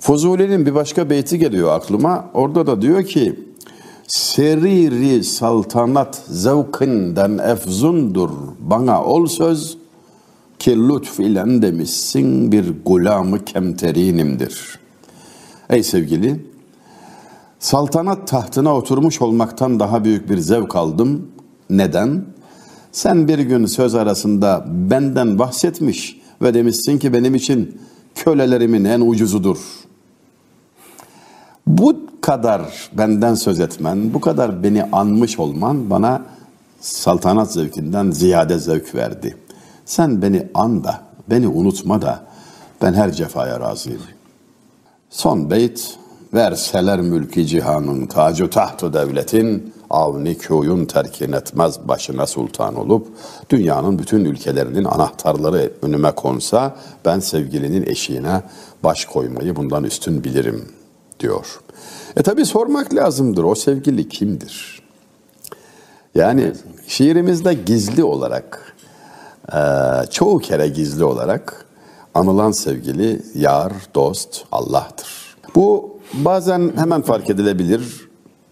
Fuzuli'nin 0.00 0.66
bir 0.66 0.74
başka 0.74 1.10
beyti 1.10 1.38
geliyor 1.38 1.72
aklıma. 1.72 2.30
Orada 2.34 2.66
da 2.66 2.82
diyor 2.82 3.04
ki 3.04 3.40
Seriri 4.08 5.24
saltanat 5.24 6.22
zevkinden 6.28 7.38
efzundur 7.38 8.30
bana 8.60 9.04
ol 9.04 9.26
söz 9.26 9.78
ki 10.58 10.78
lütf 10.88 11.20
ile 11.20 11.62
demişsin 11.62 12.52
bir 12.52 12.72
gulamı 12.84 13.44
kemterinimdir. 13.44 14.78
Ey 15.70 15.82
sevgili, 15.82 16.46
saltanat 17.58 18.28
tahtına 18.28 18.76
oturmuş 18.76 19.22
olmaktan 19.22 19.80
daha 19.80 20.04
büyük 20.04 20.30
bir 20.30 20.38
zevk 20.38 20.76
aldım. 20.76 21.28
Neden? 21.70 22.24
Sen 22.92 23.28
bir 23.28 23.38
gün 23.38 23.66
söz 23.66 23.94
arasında 23.94 24.64
benden 24.68 25.38
bahsetmiş 25.38 26.20
ve 26.42 26.54
demişsin 26.54 26.98
ki 26.98 27.12
benim 27.12 27.34
için 27.34 27.78
kölelerimin 28.14 28.84
en 28.84 29.00
ucuzudur. 29.00 29.58
Bu 31.66 32.05
kadar 32.26 32.62
benden 32.92 33.34
söz 33.34 33.60
etmen, 33.60 34.14
bu 34.14 34.20
kadar 34.20 34.62
beni 34.62 34.84
anmış 34.92 35.38
olman 35.38 35.90
bana 35.90 36.22
saltanat 36.80 37.52
zevkinden 37.52 38.10
ziyade 38.10 38.58
zevk 38.58 38.94
verdi. 38.94 39.36
Sen 39.84 40.22
beni 40.22 40.48
an 40.54 40.84
da, 40.84 41.00
beni 41.30 41.48
unutma 41.48 42.02
da 42.02 42.20
ben 42.82 42.94
her 42.94 43.12
cefaya 43.12 43.60
razıyım. 43.60 44.00
Son 45.10 45.50
beyt, 45.50 45.98
verseler 46.34 47.00
mülki 47.00 47.46
cihanın 47.46 48.06
tacı 48.06 48.50
tahtı 48.50 48.92
devletin, 48.92 49.74
avni 49.90 50.38
köyün 50.38 50.86
terkin 50.86 51.32
etmez 51.32 51.88
başına 51.88 52.26
sultan 52.26 52.74
olup, 52.74 53.06
dünyanın 53.50 53.98
bütün 53.98 54.24
ülkelerinin 54.24 54.84
anahtarları 54.84 55.72
önüme 55.82 56.10
konsa, 56.10 56.76
ben 57.04 57.20
sevgilinin 57.20 57.86
eşiğine 57.86 58.42
baş 58.84 59.04
koymayı 59.04 59.56
bundan 59.56 59.84
üstün 59.84 60.24
bilirim.'' 60.24 60.76
diyor. 61.20 61.60
E 62.16 62.22
tabi 62.22 62.44
sormak 62.44 62.94
lazımdır 62.94 63.44
o 63.44 63.54
sevgili 63.54 64.08
kimdir? 64.08 64.82
Yani 66.14 66.52
şiirimizde 66.86 67.54
gizli 67.54 68.04
olarak, 68.04 68.76
e, 69.52 69.60
çoğu 70.10 70.38
kere 70.38 70.68
gizli 70.68 71.04
olarak 71.04 71.66
anılan 72.14 72.52
sevgili 72.52 73.22
yar, 73.34 73.72
dost 73.94 74.44
Allah'tır. 74.52 75.36
Bu 75.54 75.98
bazen 76.12 76.72
hemen 76.76 77.02
fark 77.02 77.30
edilebilir 77.30 78.08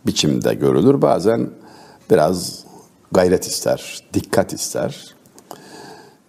biçimde 0.06 0.54
görülür, 0.54 1.02
bazen 1.02 1.50
biraz 2.10 2.64
gayret 3.12 3.46
ister, 3.46 4.02
dikkat 4.14 4.52
ister. 4.52 5.14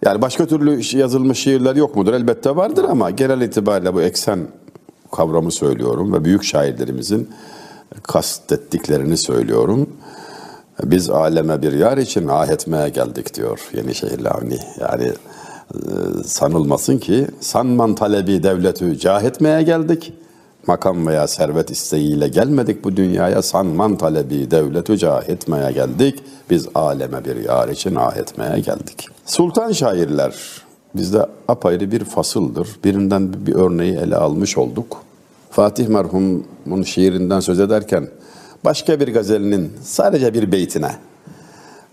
Yani 0.02 0.22
başka 0.22 0.46
türlü 0.46 0.98
yazılmış 0.98 1.38
şiirler 1.38 1.76
yok 1.76 1.96
mudur? 1.96 2.14
Elbette 2.14 2.56
vardır 2.56 2.84
ama 2.84 3.10
genel 3.10 3.40
itibariyle 3.40 3.94
bu 3.94 4.02
eksen 4.02 4.48
kavramı 5.12 5.52
söylüyorum 5.52 6.12
ve 6.12 6.24
büyük 6.24 6.44
şairlerimizin 6.44 7.30
kastettiklerini 8.02 9.16
söylüyorum. 9.16 9.88
Biz 10.82 11.10
aleme 11.10 11.62
bir 11.62 11.72
yar 11.72 11.98
için 11.98 12.28
ah 12.28 12.48
etmeye 12.48 12.88
geldik 12.88 13.34
diyor 13.34 13.60
Yenişehirli 13.74 14.28
Avni. 14.28 14.58
Yani 14.80 15.12
e, 15.74 15.78
sanılmasın 16.24 16.98
ki 16.98 17.26
sanman 17.40 17.94
talebi 17.94 18.42
devleti 18.42 18.98
cah 18.98 19.22
etmeye 19.22 19.62
geldik. 19.62 20.12
Makam 20.66 21.06
veya 21.06 21.26
servet 21.26 21.70
isteğiyle 21.70 22.28
gelmedik 22.28 22.84
bu 22.84 22.96
dünyaya. 22.96 23.42
Sanman 23.42 23.96
talebi 23.96 24.50
devleti 24.50 24.98
cah 24.98 25.28
etmeye 25.28 25.72
geldik. 25.72 26.22
Biz 26.50 26.68
aleme 26.74 27.24
bir 27.24 27.36
yar 27.36 27.68
için 27.68 27.94
ah 27.94 28.16
etmeye 28.16 28.60
geldik. 28.60 29.08
Sultan 29.26 29.72
şairler 29.72 30.34
bizde 30.96 31.26
apayrı 31.48 31.92
bir 31.92 32.04
fasıldır. 32.04 32.68
Birinden 32.84 33.46
bir 33.46 33.54
örneği 33.54 33.96
ele 33.96 34.16
almış 34.16 34.58
olduk. 34.58 35.02
Fatih 35.50 35.88
merhumun 35.88 36.82
şiirinden 36.82 37.40
söz 37.40 37.60
ederken 37.60 38.08
başka 38.64 39.00
bir 39.00 39.14
gazelinin 39.14 39.72
sadece 39.82 40.34
bir 40.34 40.52
beytine 40.52 40.90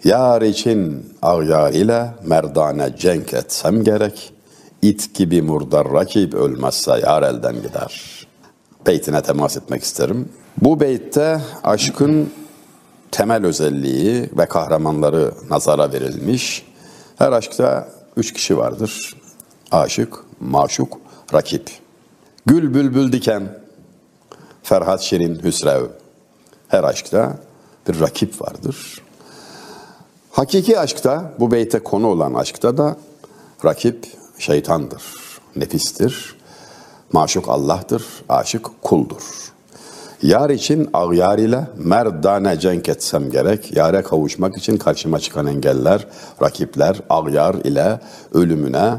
Yar 0.04 0.42
için 0.42 1.06
ağyar 1.22 1.74
ile 1.74 2.10
merdane 2.26 2.96
cenk 2.98 3.34
etsem 3.34 3.84
gerek. 3.84 4.34
İt 4.82 5.16
gibi 5.16 5.42
murdar 5.42 5.94
rakip 5.94 6.34
ölmezse 6.34 6.92
yar 6.92 7.24
elden 7.24 7.56
gider. 7.56 8.28
Beytine 8.88 9.22
temas 9.22 9.58
etmek 9.58 9.84
isterim. 9.84 10.30
Bu 10.62 10.80
beytte 10.80 11.42
aşkın 11.64 12.30
temel 13.12 13.46
özelliği 13.46 14.30
ve 14.38 14.46
kahramanları 14.46 15.32
nazara 15.50 15.94
verilmiş. 15.94 16.66
Her 17.18 17.32
aşkta 17.32 17.88
üç 18.18 18.34
kişi 18.34 18.58
vardır. 18.58 19.16
Aşık, 19.72 20.14
maşuk, 20.40 20.98
rakip. 21.34 21.70
Gül 22.46 22.74
bülbül 22.74 23.12
diken, 23.12 23.60
Ferhat 24.64 25.02
Şirin 25.02 25.44
Hüsrev. 25.44 25.86
Her 26.68 26.84
aşkta 26.84 27.38
bir 27.88 28.00
rakip 28.00 28.42
vardır. 28.42 29.02
Hakiki 30.32 30.80
aşkta, 30.80 31.34
bu 31.40 31.52
beyte 31.52 31.80
konu 31.80 32.08
olan 32.08 32.34
aşkta 32.34 32.78
da 32.78 32.98
rakip 33.66 34.08
şeytandır, 34.40 35.04
nefistir. 35.56 36.36
Maşuk 37.12 37.50
Allah'tır, 37.50 38.06
aşık 38.30 38.82
kuldur. 38.82 39.53
Yar 40.24 40.50
için 40.50 40.90
ağyar 40.94 41.38
ile 41.38 41.68
merdane 41.78 42.60
cenk 42.60 42.90
etsem 42.90 43.30
gerek. 43.30 43.78
Yare 43.78 44.02
kavuşmak 44.02 44.58
için 44.58 44.78
karşıma 44.78 45.20
çıkan 45.20 45.48
engeller, 45.48 46.08
rakipler, 46.42 47.02
ağyar 47.10 47.56
ile 47.56 48.00
ölümüne 48.34 48.94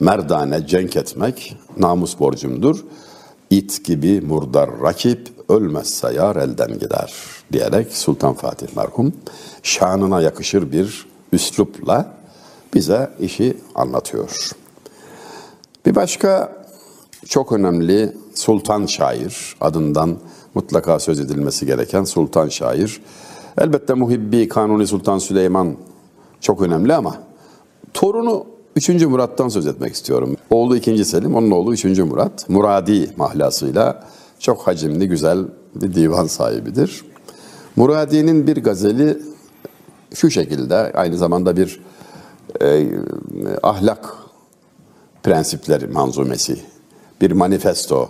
merdane 0.00 0.66
cenk 0.66 0.96
etmek 0.96 1.56
namus 1.76 2.18
borcumdur. 2.18 2.84
İt 3.50 3.84
gibi 3.84 4.20
murdar 4.20 4.70
rakip 4.82 5.28
ölmezse 5.48 6.14
yar 6.14 6.36
elden 6.36 6.78
gider 6.78 7.12
diyerek 7.52 7.96
Sultan 7.96 8.34
Fatih 8.34 8.66
merhum 8.76 9.12
şanına 9.62 10.20
yakışır 10.20 10.72
bir 10.72 11.06
üslupla 11.32 12.14
bize 12.74 13.10
işi 13.20 13.56
anlatıyor. 13.74 14.50
Bir 15.86 15.94
başka 15.94 16.56
çok 17.28 17.52
önemli 17.52 18.16
sultan 18.34 18.86
şair 18.86 19.56
adından 19.60 20.18
mutlaka 20.54 20.98
söz 20.98 21.20
edilmesi 21.20 21.66
gereken 21.66 22.04
sultan 22.04 22.48
şair. 22.48 23.00
Elbette 23.58 23.94
Muhibbi 23.94 24.48
Kanuni 24.48 24.86
Sultan 24.86 25.18
Süleyman 25.18 25.76
çok 26.40 26.62
önemli 26.62 26.94
ama 26.94 27.16
torunu 27.94 28.46
3. 28.76 28.88
Murat'tan 28.88 29.48
söz 29.48 29.66
etmek 29.66 29.94
istiyorum. 29.94 30.36
Oğlu 30.50 30.76
2. 30.76 31.04
Selim, 31.04 31.34
onun 31.34 31.50
oğlu 31.50 31.72
3. 31.72 31.84
Murat. 31.84 32.48
Muradi 32.48 33.10
mahlasıyla 33.16 34.06
çok 34.38 34.66
hacimli, 34.66 35.08
güzel 35.08 35.38
bir 35.74 35.94
divan 35.94 36.26
sahibidir. 36.26 37.04
Muradi'nin 37.76 38.46
bir 38.46 38.56
gazeli 38.56 39.18
şu 40.14 40.30
şekilde, 40.30 40.74
aynı 40.76 41.18
zamanda 41.18 41.56
bir 41.56 41.80
e, 42.62 42.88
ahlak 43.62 44.14
prensipleri 45.22 45.86
manzumesi, 45.86 46.60
bir 47.20 47.30
manifesto. 47.30 48.08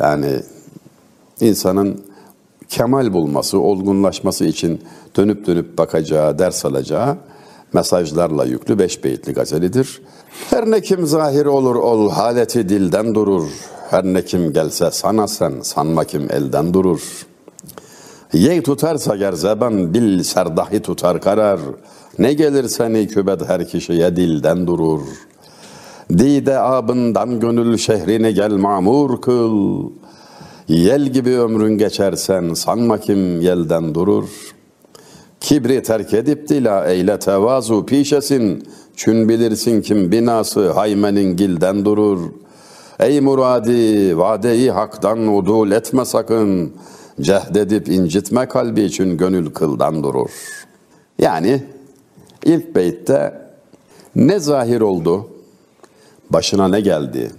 Yani 0.00 0.40
insanın 1.40 2.04
kemal 2.68 3.12
bulması, 3.12 3.60
olgunlaşması 3.60 4.44
için 4.44 4.82
dönüp 5.16 5.46
dönüp 5.46 5.78
bakacağı, 5.78 6.38
ders 6.38 6.64
alacağı 6.64 7.16
mesajlarla 7.72 8.44
yüklü 8.44 8.78
beş 8.78 9.04
beyitli 9.04 9.32
gazelidir. 9.32 10.02
Her 10.50 10.70
ne 10.70 10.80
kim 10.80 11.06
zahir 11.06 11.46
olur 11.46 11.76
ol, 11.76 12.10
haleti 12.10 12.68
dilden 12.68 13.14
durur. 13.14 13.48
Her 13.90 14.04
ne 14.04 14.24
kim 14.24 14.52
gelse 14.52 14.90
sana 14.90 15.28
sen, 15.28 15.52
sanma 15.62 16.04
kim 16.04 16.28
elden 16.30 16.74
durur. 16.74 17.26
Yey 18.32 18.62
tutarsa 18.62 19.16
ger 19.16 19.32
zeban, 19.32 19.94
bil 19.94 20.22
serdahi 20.22 20.80
tutar 20.80 21.20
karar. 21.20 21.60
Ne 22.18 22.32
gelir 22.32 22.68
seni 22.68 23.08
kübet 23.08 23.48
her 23.48 23.68
kişiye 23.68 24.16
dilden 24.16 24.66
durur. 24.66 25.00
Dide 26.18 26.58
abından 26.58 27.40
gönül 27.40 27.76
şehrini 27.76 28.34
gel 28.34 28.52
mamur 28.52 29.20
kıl. 29.20 29.82
Yel 30.68 31.06
gibi 31.06 31.38
ömrün 31.38 31.78
geçersen 31.78 32.54
sanma 32.54 33.00
kim 33.00 33.40
yelden 33.40 33.94
durur. 33.94 34.28
Kibri 35.40 35.82
terk 35.82 36.14
edip 36.14 36.48
dila 36.48 36.86
eyle 36.86 37.18
tevazu 37.18 37.86
pişesin. 37.86 38.68
Çün 38.96 39.28
bilirsin 39.28 39.82
kim 39.82 40.12
binası 40.12 40.70
haymenin 40.70 41.36
gilden 41.36 41.84
durur. 41.84 42.20
Ey 43.00 43.20
muradi 43.20 44.18
vadeyi 44.18 44.70
haktan 44.70 45.36
udul 45.36 45.70
etme 45.70 46.04
sakın. 46.04 46.72
Cehdedip 47.20 47.88
incitme 47.88 48.46
kalbi 48.46 48.82
için 48.82 49.16
gönül 49.16 49.50
kıldan 49.50 50.02
durur. 50.02 50.30
Yani 51.18 51.62
ilk 52.44 52.74
beytte 52.74 53.34
ne 54.16 54.38
zahir 54.38 54.80
oldu, 54.80 55.28
başına 56.30 56.68
ne 56.68 56.80
geldi, 56.80 57.30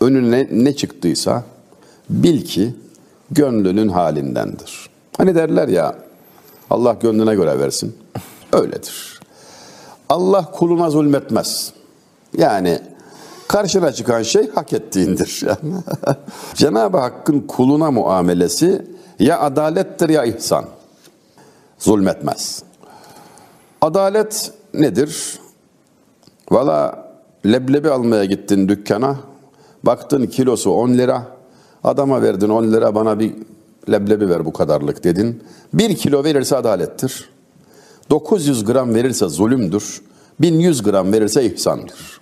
önüne 0.00 0.48
ne 0.52 0.76
çıktıysa 0.76 1.51
bil 2.12 2.44
ki 2.44 2.74
gönlünün 3.30 3.88
halindendir. 3.88 4.90
Hani 5.16 5.34
derler 5.34 5.68
ya 5.68 5.94
Allah 6.70 6.96
gönlüne 7.00 7.34
göre 7.34 7.58
versin. 7.58 7.96
Öyledir. 8.52 9.20
Allah 10.08 10.50
kuluna 10.52 10.90
zulmetmez. 10.90 11.72
Yani 12.38 12.80
karşına 13.48 13.92
çıkan 13.92 14.22
şey 14.22 14.50
hak 14.50 14.72
ettiğindir. 14.72 15.42
Yani. 15.46 15.74
Cenab-ı 16.54 16.98
Hakk'ın 16.98 17.40
kuluna 17.40 17.90
muamelesi 17.90 18.86
ya 19.18 19.40
adalettir 19.40 20.08
ya 20.08 20.24
ihsan. 20.24 20.64
Zulmetmez. 21.78 22.62
Adalet 23.80 24.52
nedir? 24.74 25.38
Valla 26.50 27.08
leblebi 27.46 27.90
almaya 27.90 28.24
gittin 28.24 28.68
dükkana. 28.68 29.16
Baktın 29.82 30.26
kilosu 30.26 30.70
10 30.70 30.88
lira. 30.88 31.26
Adama 31.84 32.22
verdin 32.22 32.48
10 32.48 32.72
lira 32.72 32.94
bana 32.94 33.18
bir 33.18 33.32
leblebi 33.90 34.28
ver 34.28 34.44
bu 34.44 34.52
kadarlık 34.52 35.04
dedin. 35.04 35.42
1 35.74 35.96
kilo 35.96 36.24
verirse 36.24 36.56
adalettir. 36.56 37.28
900 38.10 38.64
gram 38.64 38.94
verirse 38.94 39.28
zulümdür. 39.28 40.02
1100 40.40 40.82
gram 40.82 41.12
verirse 41.12 41.44
ihsandır. 41.44 42.20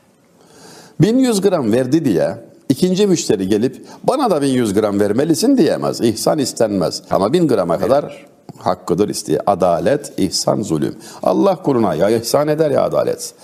1100 1.00 1.40
gram 1.40 1.72
verdi 1.72 2.04
diye 2.04 2.36
ikinci 2.68 3.06
müşteri 3.06 3.48
gelip 3.48 3.86
bana 4.04 4.30
da 4.30 4.42
1100 4.42 4.74
gram 4.74 5.00
vermelisin 5.00 5.58
diyemez. 5.58 6.00
İhsan 6.00 6.38
istenmez. 6.38 7.02
Ama 7.10 7.32
1000 7.32 7.48
grama 7.48 7.78
kadar 7.78 8.26
hakkıdır 8.58 9.08
isteye. 9.08 9.38
Adalet, 9.46 10.12
ihsan, 10.16 10.62
zulüm. 10.62 10.94
Allah 11.22 11.62
kuruna 11.62 11.94
ya 11.94 12.10
ihsan 12.10 12.48
eder 12.48 12.70
ya 12.70 12.82
adalet. 12.82 13.34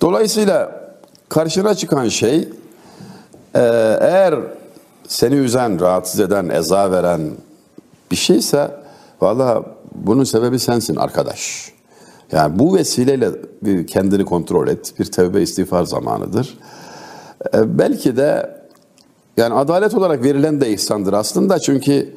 Dolayısıyla 0.00 0.82
karşına 1.28 1.74
çıkan 1.74 2.08
şey 2.08 2.48
eğer 3.54 4.34
seni 5.12 5.34
üzen, 5.34 5.80
rahatsız 5.80 6.20
eden, 6.20 6.48
eza 6.48 6.90
veren 6.90 7.30
bir 8.10 8.16
şeyse 8.16 8.70
valla 9.20 9.64
bunun 9.94 10.24
sebebi 10.24 10.58
sensin 10.58 10.96
arkadaş. 10.96 11.72
Yani 12.32 12.58
bu 12.58 12.76
vesileyle 12.76 13.30
bir 13.62 13.86
kendini 13.86 14.24
kontrol 14.24 14.68
et. 14.68 14.94
Bir 14.98 15.04
tevbe 15.04 15.42
istiğfar 15.42 15.84
zamanıdır. 15.84 16.58
Ee, 17.54 17.78
belki 17.78 18.16
de 18.16 18.50
yani 19.36 19.54
adalet 19.54 19.94
olarak 19.94 20.24
verilen 20.24 20.60
de 20.60 20.70
ihsandır 20.70 21.12
aslında 21.12 21.58
çünkü 21.58 22.14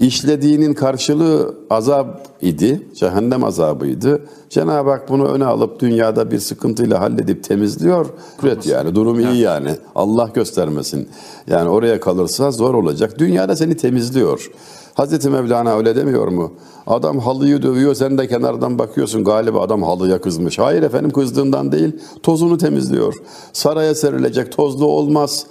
işlediğinin 0.00 0.74
karşılığı 0.74 1.54
azap 1.70 2.28
idi, 2.42 2.88
cehennem 2.94 3.44
azabıydı. 3.44 4.22
Cenab-ı 4.50 4.90
Hak 4.90 5.08
bunu 5.08 5.26
öne 5.26 5.44
alıp 5.44 5.80
dünyada 5.80 6.30
bir 6.30 6.38
sıkıntıyla 6.38 7.00
halledip 7.00 7.44
temizliyor. 7.44 8.06
Üret 8.42 8.66
yani 8.66 8.94
durum 8.94 9.20
iyi 9.20 9.36
yani. 9.40 9.70
Allah 9.94 10.30
göstermesin. 10.34 11.08
Yani 11.46 11.68
oraya 11.68 12.00
kalırsa 12.00 12.50
zor 12.50 12.74
olacak. 12.74 13.18
Dünyada 13.18 13.56
seni 13.56 13.76
temizliyor. 13.76 14.50
Hazreti 14.94 15.30
Mevlana 15.30 15.76
öyle 15.76 15.96
demiyor 15.96 16.28
mu? 16.28 16.52
Adam 16.86 17.18
halıyı 17.18 17.62
dövüyor, 17.62 17.94
sen 17.94 18.18
de 18.18 18.28
kenardan 18.28 18.78
bakıyorsun 18.78 19.24
galiba 19.24 19.60
adam 19.60 19.82
halıya 19.82 20.20
kızmış. 20.20 20.58
Hayır 20.58 20.82
efendim 20.82 21.10
kızdığından 21.10 21.72
değil, 21.72 21.96
tozunu 22.22 22.58
temizliyor. 22.58 23.14
Saraya 23.52 23.94
serilecek 23.94 24.52
tozlu 24.52 24.86
olmaz. 24.86 25.46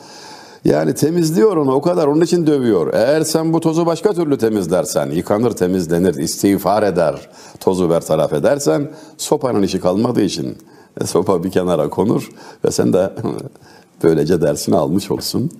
Yani 0.68 0.94
temizliyor 0.94 1.58
onu 1.58 1.72
o 1.72 1.82
kadar 1.82 2.08
onun 2.08 2.22
için 2.22 2.48
dövüyor. 2.48 2.94
Eğer 2.94 3.22
sen 3.22 3.54
bu 3.54 3.60
tozu 3.60 3.86
başka 3.86 4.14
türlü 4.14 4.38
temizlersen, 4.38 5.12
yıkanır 5.12 5.52
temizlenir, 5.52 6.16
istiğfar 6.16 6.84
eder, 6.84 7.30
tozu 7.60 7.90
bertaraf 7.90 8.34
edersen 8.34 8.92
sopanın 9.18 9.64
işi 9.64 9.80
kalmadığı 9.80 10.22
için 10.22 10.58
e, 11.02 11.06
sopa 11.06 11.44
bir 11.44 11.52
kenara 11.52 11.90
konur 11.90 12.30
ve 12.66 12.72
sen 12.72 12.94
de 12.94 13.14
böylece 14.04 14.42
dersini 14.42 14.76
almış 14.76 15.12
olsun. 15.12 15.52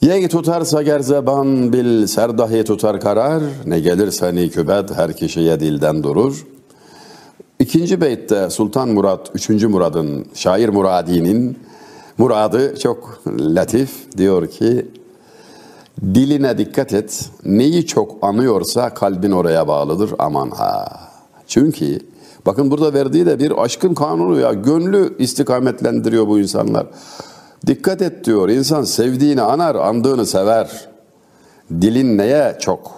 Yey 0.00 0.28
tutarsa 0.28 0.82
gerzeban 0.82 1.72
bil 1.72 2.06
serdahi 2.06 2.64
tutar 2.64 3.00
karar, 3.00 3.42
ne 3.66 3.80
gelir 3.80 4.10
seni 4.10 4.50
kübet 4.50 4.96
her 4.96 5.16
kişiye 5.16 5.60
dilden 5.60 6.02
durur. 6.02 6.46
İkinci 7.58 8.00
beytte 8.00 8.50
Sultan 8.50 8.88
Murat, 8.88 9.30
üçüncü 9.34 9.68
Murad'ın, 9.68 10.26
şair 10.34 10.68
Muradi'nin 10.68 11.65
muradı 12.18 12.78
çok 12.78 13.22
latif. 13.26 14.16
Diyor 14.16 14.46
ki, 14.46 14.86
diline 16.14 16.58
dikkat 16.58 16.92
et, 16.92 17.30
neyi 17.44 17.86
çok 17.86 18.16
anıyorsa 18.22 18.94
kalbin 18.94 19.30
oraya 19.30 19.68
bağlıdır 19.68 20.10
aman 20.18 20.50
ha. 20.50 21.00
Çünkü 21.46 21.98
bakın 22.46 22.70
burada 22.70 22.94
verdiği 22.94 23.26
de 23.26 23.38
bir 23.38 23.62
aşkın 23.62 23.94
kanunu 23.94 24.40
ya. 24.40 24.52
Gönlü 24.52 25.16
istikametlendiriyor 25.18 26.26
bu 26.28 26.38
insanlar. 26.38 26.86
Dikkat 27.66 28.02
et 28.02 28.24
diyor. 28.24 28.48
İnsan 28.48 28.84
sevdiğini 28.84 29.42
anar, 29.42 29.74
andığını 29.74 30.26
sever. 30.26 30.88
Dilin 31.80 32.18
neye 32.18 32.56
çok 32.60 32.92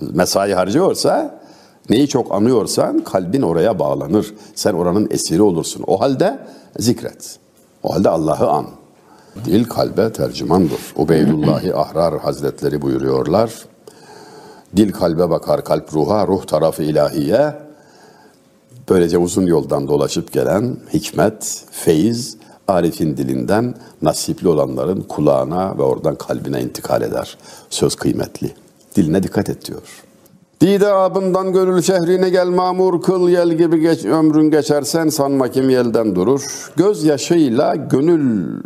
mesai 0.00 0.52
harcıyorsa, 0.54 1.40
neyi 1.90 2.08
çok 2.08 2.34
anıyorsan 2.34 3.04
kalbin 3.04 3.42
oraya 3.42 3.78
bağlanır. 3.78 4.34
Sen 4.54 4.74
oranın 4.74 5.08
esiri 5.10 5.42
olursun. 5.42 5.84
O 5.86 6.00
halde 6.00 6.38
zikret. 6.78 7.38
O 7.86 7.94
halde 7.94 8.08
Allah'ı 8.08 8.48
an. 8.48 8.66
Dil 9.44 9.64
kalbe 9.64 10.12
tercümandır. 10.12 10.80
Ubeydullahi 10.96 11.74
Ahrar 11.74 12.18
Hazretleri 12.18 12.82
buyuruyorlar. 12.82 13.52
Dil 14.76 14.92
kalbe 14.92 15.30
bakar, 15.30 15.64
kalp 15.64 15.94
ruha, 15.94 16.26
ruh 16.26 16.44
tarafı 16.44 16.82
ilahiye. 16.82 17.54
Böylece 18.88 19.18
uzun 19.18 19.46
yoldan 19.46 19.88
dolaşıp 19.88 20.32
gelen 20.32 20.76
hikmet, 20.92 21.64
feyiz, 21.70 22.36
Arif'in 22.68 23.16
dilinden 23.16 23.74
nasipli 24.02 24.48
olanların 24.48 25.00
kulağına 25.00 25.78
ve 25.78 25.82
oradan 25.82 26.14
kalbine 26.14 26.62
intikal 26.62 27.02
eder. 27.02 27.38
Söz 27.70 27.96
kıymetli. 27.96 28.54
Diline 28.96 29.22
dikkat 29.22 29.48
et 29.48 29.64
diyor. 29.64 30.05
Dide 30.60 30.92
abından 30.92 31.52
gönül 31.52 31.82
şehrine 31.82 32.30
gel 32.30 32.46
mamur 32.48 33.02
kıl 33.02 33.28
yel 33.28 33.52
gibi 33.52 33.80
geç, 33.80 34.04
ömrün 34.04 34.50
geçersen 34.50 35.08
sanma 35.08 35.50
kim 35.50 35.70
yelden 35.70 36.14
durur. 36.14 36.70
Göz 36.76 37.04
yaşıyla 37.04 37.74
gönül 37.74 38.56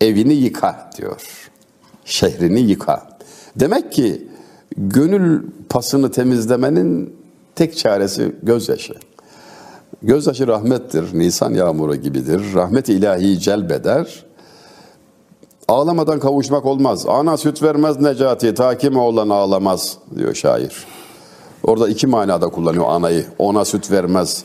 evini 0.00 0.34
yıka 0.34 0.90
diyor. 0.98 1.50
Şehrini 2.04 2.60
yıka. 2.60 3.08
Demek 3.56 3.92
ki 3.92 4.28
gönül 4.76 5.42
pasını 5.68 6.10
temizlemenin 6.10 7.16
tek 7.54 7.76
çaresi 7.76 8.32
gözyaşı. 8.42 8.94
Gözyaşı 10.02 10.46
rahmettir, 10.46 11.18
Nisan 11.18 11.54
yağmuru 11.54 11.96
gibidir. 11.96 12.54
Rahmet 12.54 12.88
ilahi 12.88 13.40
celbeder. 13.40 14.24
Ağlamadan 15.68 16.20
kavuşmak 16.20 16.66
olmaz. 16.66 17.06
Ana 17.08 17.36
süt 17.36 17.62
vermez 17.62 18.00
Necati, 18.00 18.54
takime 18.54 18.98
olan 18.98 19.28
ağlamaz 19.28 19.98
diyor 20.18 20.34
şair. 20.34 20.86
Orada 21.62 21.88
iki 21.88 22.06
manada 22.06 22.48
kullanıyor 22.48 22.84
anayı. 22.88 23.26
Ona 23.38 23.64
süt 23.64 23.90
vermez 23.90 24.44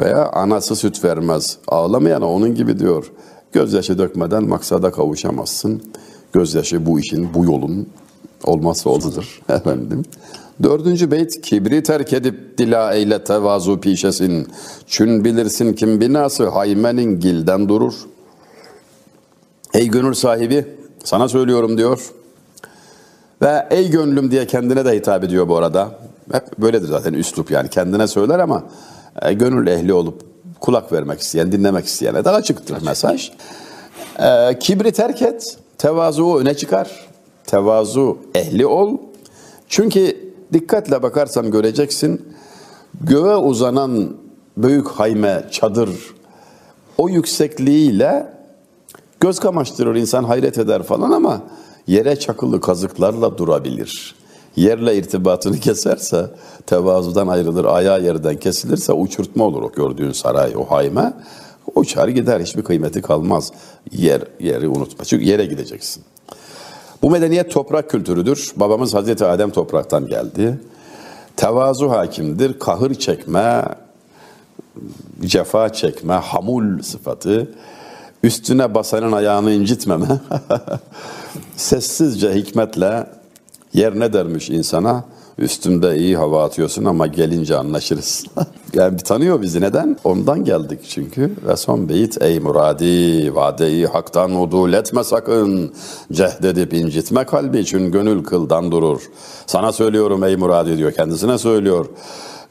veya 0.00 0.30
anası 0.32 0.76
süt 0.76 1.04
vermez. 1.04 1.58
Ağlamayana 1.68 2.30
onun 2.30 2.54
gibi 2.54 2.78
diyor. 2.78 3.12
Gözyaşı 3.52 3.98
dökmeden 3.98 4.48
maksada 4.48 4.90
kavuşamazsın. 4.90 5.82
Gözyaşı 6.32 6.86
bu 6.86 7.00
işin, 7.00 7.34
bu 7.34 7.44
yolun 7.44 7.86
olmazsa 8.44 8.90
oldudur 8.90 9.40
efendim. 9.48 10.02
Dördüncü 10.62 11.10
beyt 11.10 11.40
kibri 11.40 11.82
terk 11.82 12.12
edip 12.12 12.58
dila 12.58 12.94
eyle 12.94 13.24
tevazu 13.24 13.80
pişesin. 13.80 14.48
Çün 14.86 15.24
bilirsin 15.24 15.72
kim 15.72 16.00
binası 16.00 16.48
haymenin 16.48 17.20
gilden 17.20 17.68
durur. 17.68 17.94
Ey 19.74 19.88
gönül 19.88 20.14
sahibi 20.14 20.66
sana 21.04 21.28
söylüyorum 21.28 21.78
diyor. 21.78 22.12
Ve 23.42 23.66
ey 23.70 23.90
gönlüm 23.90 24.30
diye 24.30 24.46
kendine 24.46 24.84
de 24.84 24.96
hitap 24.96 25.24
ediyor 25.24 25.48
bu 25.48 25.56
arada. 25.56 25.90
Hep 26.32 26.58
böyledir 26.58 26.88
zaten 26.88 27.12
üslup 27.12 27.50
yani 27.50 27.68
kendine 27.68 28.06
söyler 28.06 28.38
ama 28.38 28.64
e, 29.22 29.32
gönül 29.32 29.66
ehli 29.66 29.92
olup 29.92 30.22
kulak 30.60 30.92
vermek 30.92 31.20
isteyen, 31.20 31.52
dinlemek 31.52 31.86
isteyene 31.86 32.24
de 32.24 32.30
açıktır 32.30 32.82
mesaj. 32.82 33.32
E, 34.18 34.58
kibri 34.58 34.92
terk 34.92 35.22
et, 35.22 35.58
tevazu 35.78 36.36
öne 36.36 36.54
çıkar. 36.54 36.90
Tevazu 37.46 38.18
ehli 38.34 38.66
ol. 38.66 38.98
Çünkü 39.68 40.32
dikkatle 40.52 41.02
bakarsan 41.02 41.50
göreceksin 41.50 42.34
göğe 43.00 43.36
uzanan 43.36 44.16
büyük 44.56 44.88
hayme, 44.88 45.44
çadır 45.50 45.90
o 46.98 47.08
yüksekliğiyle 47.08 48.34
göz 49.24 49.38
kamaştırır 49.38 49.94
insan 49.94 50.24
hayret 50.24 50.58
eder 50.58 50.82
falan 50.82 51.10
ama 51.10 51.42
yere 51.86 52.16
çakılı 52.16 52.60
kazıklarla 52.60 53.38
durabilir. 53.38 54.14
Yerle 54.56 54.96
irtibatını 54.96 55.58
keserse 55.60 56.30
tevazudan 56.66 57.28
ayrılır, 57.28 57.64
ayağı 57.64 58.02
yerden 58.02 58.36
kesilirse 58.36 58.92
uçurtma 58.92 59.44
olur 59.44 59.62
o 59.62 59.72
gördüğün 59.72 60.12
saray, 60.12 60.56
o 60.56 60.64
hayme. 60.64 61.12
Uçar 61.74 62.08
gider, 62.08 62.40
hiçbir 62.40 62.62
kıymeti 62.62 63.02
kalmaz. 63.02 63.52
Yer, 63.92 64.22
yeri 64.40 64.68
unutma. 64.68 65.04
Çünkü 65.04 65.24
yere 65.24 65.46
gideceksin. 65.46 66.02
Bu 67.02 67.10
medeniyet 67.10 67.50
toprak 67.50 67.90
kültürüdür. 67.90 68.52
Babamız 68.56 68.94
Hazreti 68.94 69.24
Adem 69.24 69.50
topraktan 69.50 70.06
geldi. 70.06 70.60
Tevazu 71.36 71.90
hakimdir. 71.90 72.58
Kahır 72.58 72.94
çekme, 72.94 73.64
cefa 75.24 75.72
çekme, 75.72 76.14
hamul 76.14 76.82
sıfatı. 76.82 77.48
Üstüne 78.24 78.74
basanın 78.74 79.12
ayağını 79.12 79.52
incitmeme. 79.52 80.06
Sessizce 81.56 82.34
hikmetle 82.34 83.06
yer 83.72 84.00
ne 84.00 84.12
dermiş 84.12 84.50
insana? 84.50 85.04
Üstümde 85.38 85.96
iyi 85.96 86.16
hava 86.16 86.44
atıyorsun 86.44 86.84
ama 86.84 87.06
gelince 87.06 87.56
anlaşırız. 87.56 88.24
yani 88.74 88.96
tanıyor 88.96 89.42
bizi 89.42 89.60
neden? 89.60 89.96
Ondan 90.04 90.44
geldik 90.44 90.80
çünkü. 90.88 91.36
Ve 91.46 91.56
son 91.56 91.88
beyit 91.88 92.22
ey 92.22 92.40
muradi 92.40 93.34
vadeyi 93.34 93.86
haktan 93.86 94.42
udul 94.42 94.72
etme 94.72 95.04
sakın. 95.04 95.72
Cehdedip 96.12 96.72
incitme 96.72 97.24
kalbi 97.24 97.58
için 97.58 97.92
gönül 97.92 98.24
kıldan 98.24 98.72
durur. 98.72 99.02
Sana 99.46 99.72
söylüyorum 99.72 100.24
ey 100.24 100.36
muradi 100.36 100.78
diyor 100.78 100.92
kendisine 100.92 101.38
söylüyor. 101.38 101.86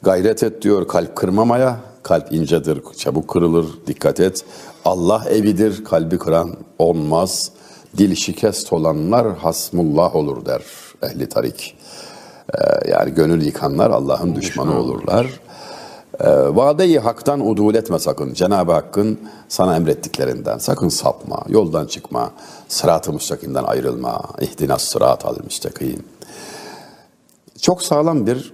Gayret 0.02 0.42
et 0.42 0.62
diyor 0.62 0.88
kalp 0.88 1.16
kırmamaya. 1.16 1.93
Kalp 2.04 2.32
incedir, 2.32 2.82
çabuk 2.96 3.28
kırılır, 3.28 3.66
dikkat 3.86 4.20
et. 4.20 4.44
Allah 4.84 5.24
evidir, 5.30 5.84
kalbi 5.84 6.18
kıran 6.18 6.56
olmaz. 6.78 7.50
Dil 7.98 8.14
şikest 8.14 8.72
olanlar 8.72 9.36
hasmullah 9.36 10.16
olur 10.16 10.46
der 10.46 10.62
ehli 11.02 11.28
tarik. 11.28 11.76
Ee, 12.54 12.90
yani 12.90 13.14
gönül 13.14 13.44
yıkanlar 13.44 13.90
Allah'ın 13.90 14.34
düşmanı 14.34 14.78
olurlar. 14.78 15.26
Ee, 16.20 16.28
vadeyi 16.56 16.98
haktan 16.98 17.48
udul 17.48 17.74
etme 17.74 17.98
sakın. 17.98 18.34
Cenab-ı 18.34 18.72
Hakk'ın 18.72 19.18
sana 19.48 19.76
emrettiklerinden 19.76 20.58
sakın 20.58 20.88
sapma, 20.88 21.42
yoldan 21.48 21.86
çıkma, 21.86 22.30
sırat-ı 22.68 23.12
müstakimden 23.12 23.64
ayrılma. 23.64 24.22
İhdinas 24.40 24.82
sırat 24.82 25.24
al 25.24 25.36
müstakim. 25.44 26.04
Çok 27.60 27.82
sağlam 27.82 28.26
bir 28.26 28.52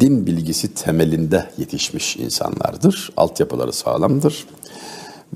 din 0.00 0.26
bilgisi 0.26 0.74
temelinde 0.74 1.50
yetişmiş 1.58 2.16
insanlardır. 2.16 3.10
Altyapıları 3.16 3.72
sağlamdır. 3.72 4.46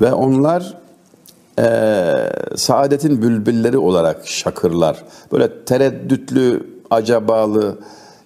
Ve 0.00 0.12
onlar 0.12 0.74
e, 1.58 1.66
saadetin 2.56 3.22
bülbülleri 3.22 3.78
olarak 3.78 4.28
şakırlar. 4.28 5.04
Böyle 5.32 5.64
tereddütlü, 5.64 6.66
acabalı, 6.90 7.78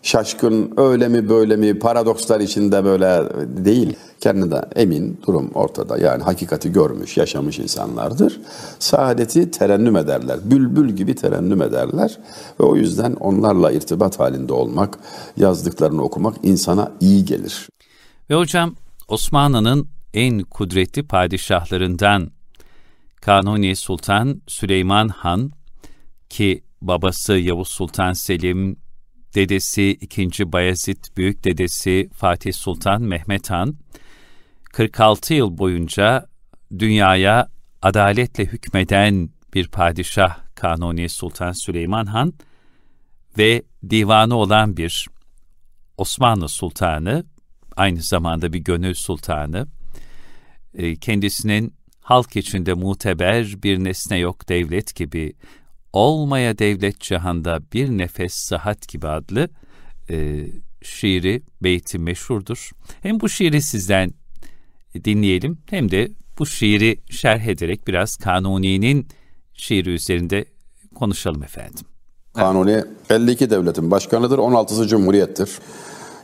şaşkın, 0.03 0.75
öyle 0.77 1.09
mi 1.09 1.29
böyle 1.29 1.57
mi, 1.57 1.79
paradokslar 1.79 2.41
içinde 2.41 2.85
böyle 2.85 3.23
değil. 3.65 3.97
Kendine 4.21 4.61
emin, 4.77 5.21
durum 5.27 5.51
ortada. 5.55 5.99
Yani 5.99 6.23
hakikati 6.23 6.73
görmüş, 6.73 7.17
yaşamış 7.17 7.59
insanlardır. 7.59 8.41
Saadeti 8.79 9.51
terennüm 9.51 9.97
ederler. 9.97 10.39
Bülbül 10.45 10.91
gibi 10.91 11.15
terennüm 11.15 11.63
ederler. 11.63 12.19
Ve 12.61 12.65
o 12.65 12.77
yüzden 12.77 13.13
onlarla 13.13 13.73
irtibat 13.73 14.21
halinde 14.21 14.53
olmak, 14.53 14.99
yazdıklarını 15.37 16.03
okumak 16.03 16.37
insana 16.43 16.93
iyi 17.01 17.25
gelir. 17.25 17.69
Ve 18.31 18.35
hocam 18.35 18.75
Osmanlı'nın 19.09 19.89
en 20.15 20.41
kudretli 20.41 21.07
padişahlarından 21.07 22.31
Kanuni 23.21 23.77
Sultan 23.77 24.43
Süleyman 24.47 25.09
Han 25.09 25.51
ki 26.31 26.63
babası 26.83 27.33
Yavuz 27.33 27.69
Sultan 27.69 28.13
Selim, 28.13 28.77
dedesi 29.35 29.91
2. 30.01 30.53
Bayezid 30.53 31.05
büyük 31.17 31.45
dedesi 31.45 32.11
Fatih 32.15 32.53
Sultan 32.53 33.03
Mehmet 33.03 33.51
Han 33.51 33.77
46 34.73 35.35
yıl 35.35 35.59
boyunca 35.59 36.27
dünyaya 36.79 37.49
adaletle 37.83 38.45
hükmeden 38.45 39.31
bir 39.55 39.69
padişah 39.69 40.39
Kanuni 40.55 41.09
Sultan 41.09 41.53
Süleyman 41.53 42.07
Han 42.07 42.33
ve 43.39 43.63
divanı 43.91 44.35
olan 44.35 44.77
bir 44.77 45.09
Osmanlı 45.97 46.49
Sultanı, 46.49 47.25
aynı 47.77 48.03
zamanda 48.03 48.53
bir 48.53 48.59
gönül 48.59 48.95
sultanı, 48.95 49.67
e, 50.75 50.97
kendisinin 50.97 51.75
halk 52.01 52.37
içinde 52.37 52.75
muteber 52.75 53.63
bir 53.63 53.85
nesne 53.85 54.19
yok 54.19 54.49
devlet 54.49 54.95
gibi 54.95 55.33
olmaya 55.93 56.59
devlet 56.59 57.01
cihanda 57.01 57.61
bir 57.73 57.89
nefes 57.89 58.35
sahat 58.35 58.89
gibi 58.89 59.09
adlı 59.09 59.49
e, 60.11 60.47
şiiri, 60.83 61.43
beyti 61.63 61.99
meşhurdur. 61.99 62.71
Hem 63.03 63.21
bu 63.21 63.29
şiiri 63.29 63.63
sizden 63.63 64.13
dinleyelim 65.05 65.59
hem 65.71 65.91
de 65.91 66.09
bu 66.39 66.47
şiiri 66.47 66.97
şerh 67.11 67.47
ederek 67.47 67.89
biraz 67.89 68.17
Kanuni'nin 68.17 69.09
şiiri 69.55 69.91
üzerinde 69.91 70.45
konuşalım 70.95 71.43
efendim. 71.43 71.85
Kanuni 72.35 72.85
52 73.11 73.51
devletin 73.51 73.91
başkanıdır, 73.91 74.39
16'sı 74.39 74.89
Cumhuriyettir. 74.89 75.51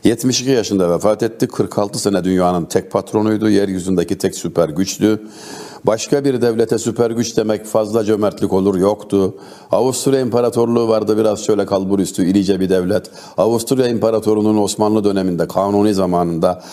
72 0.03 0.51
yaşında 0.51 0.89
vefat 0.89 1.23
etti. 1.23 1.47
46 1.47 1.99
sene 1.99 2.23
dünyanın 2.23 2.65
tek 2.65 2.91
patronuydu. 2.91 3.49
Yeryüzündeki 3.49 4.17
tek 4.17 4.35
süper 4.35 4.69
güçtü. 4.69 5.21
Başka 5.83 6.25
bir 6.25 6.41
devlete 6.41 6.77
süper 6.77 7.11
güç 7.11 7.37
demek 7.37 7.65
fazla 7.65 8.03
cömertlik 8.03 8.53
olur 8.53 8.75
yoktu. 8.75 9.35
Avusturya 9.71 10.19
İmparatorluğu 10.19 10.87
vardı 10.87 11.17
biraz 11.17 11.45
şöyle 11.45 11.65
kalbur 11.65 11.99
üstü 11.99 12.25
irice 12.25 12.59
bir 12.59 12.69
devlet. 12.69 13.11
Avusturya 13.37 13.87
İmparatorluğu'nun 13.87 14.57
Osmanlı 14.57 15.03
döneminde 15.03 15.47
kanuni 15.47 15.93
zamanında 15.93 16.63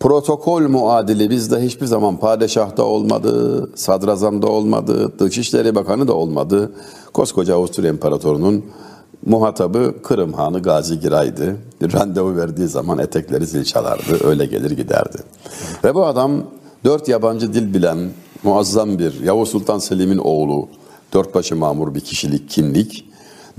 protokol 0.00 0.62
muadili 0.62 1.30
bizde 1.30 1.60
hiçbir 1.60 1.86
zaman 1.86 2.16
padişahta 2.16 2.82
olmadı, 2.82 3.70
sadrazamda 3.74 4.46
olmadı, 4.46 5.12
Dışişleri 5.18 5.74
Bakanı 5.74 6.08
da 6.08 6.14
olmadı. 6.14 6.72
Koskoca 7.14 7.54
Avusturya 7.54 7.90
İmparatorluğu'nun 7.90 8.64
muhatabı 9.26 9.94
Kırım 10.02 10.32
Hanı 10.32 10.62
Gazi 10.62 11.00
Giray'dı. 11.00 11.56
Randevu 11.82 12.36
verdiği 12.36 12.68
zaman 12.68 12.98
etekleri 12.98 13.46
zil 13.46 13.64
çalardı, 13.64 14.26
öyle 14.26 14.46
gelir 14.46 14.70
giderdi. 14.70 15.18
Ve 15.84 15.94
bu 15.94 16.06
adam 16.06 16.44
dört 16.84 17.08
yabancı 17.08 17.54
dil 17.54 17.74
bilen 17.74 17.98
muazzam 18.42 18.98
bir 18.98 19.20
Yavuz 19.20 19.48
Sultan 19.48 19.78
Selim'in 19.78 20.18
oğlu, 20.18 20.68
dört 21.14 21.34
başı 21.34 21.56
mamur 21.56 21.94
bir 21.94 22.00
kişilik, 22.00 22.50
kimlik, 22.50 23.08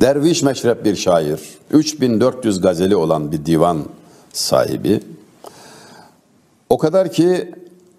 derviş 0.02 0.43
meşrep 0.43 0.86
bir 0.86 0.95
şair, 0.95 1.39
3400 1.71 2.62
gazeli 2.62 2.95
olan 2.95 3.32
bir 3.32 3.45
divan 3.45 3.80
sahibi, 4.34 4.99
o 6.69 6.78
kadar 6.78 7.12
ki 7.12 7.52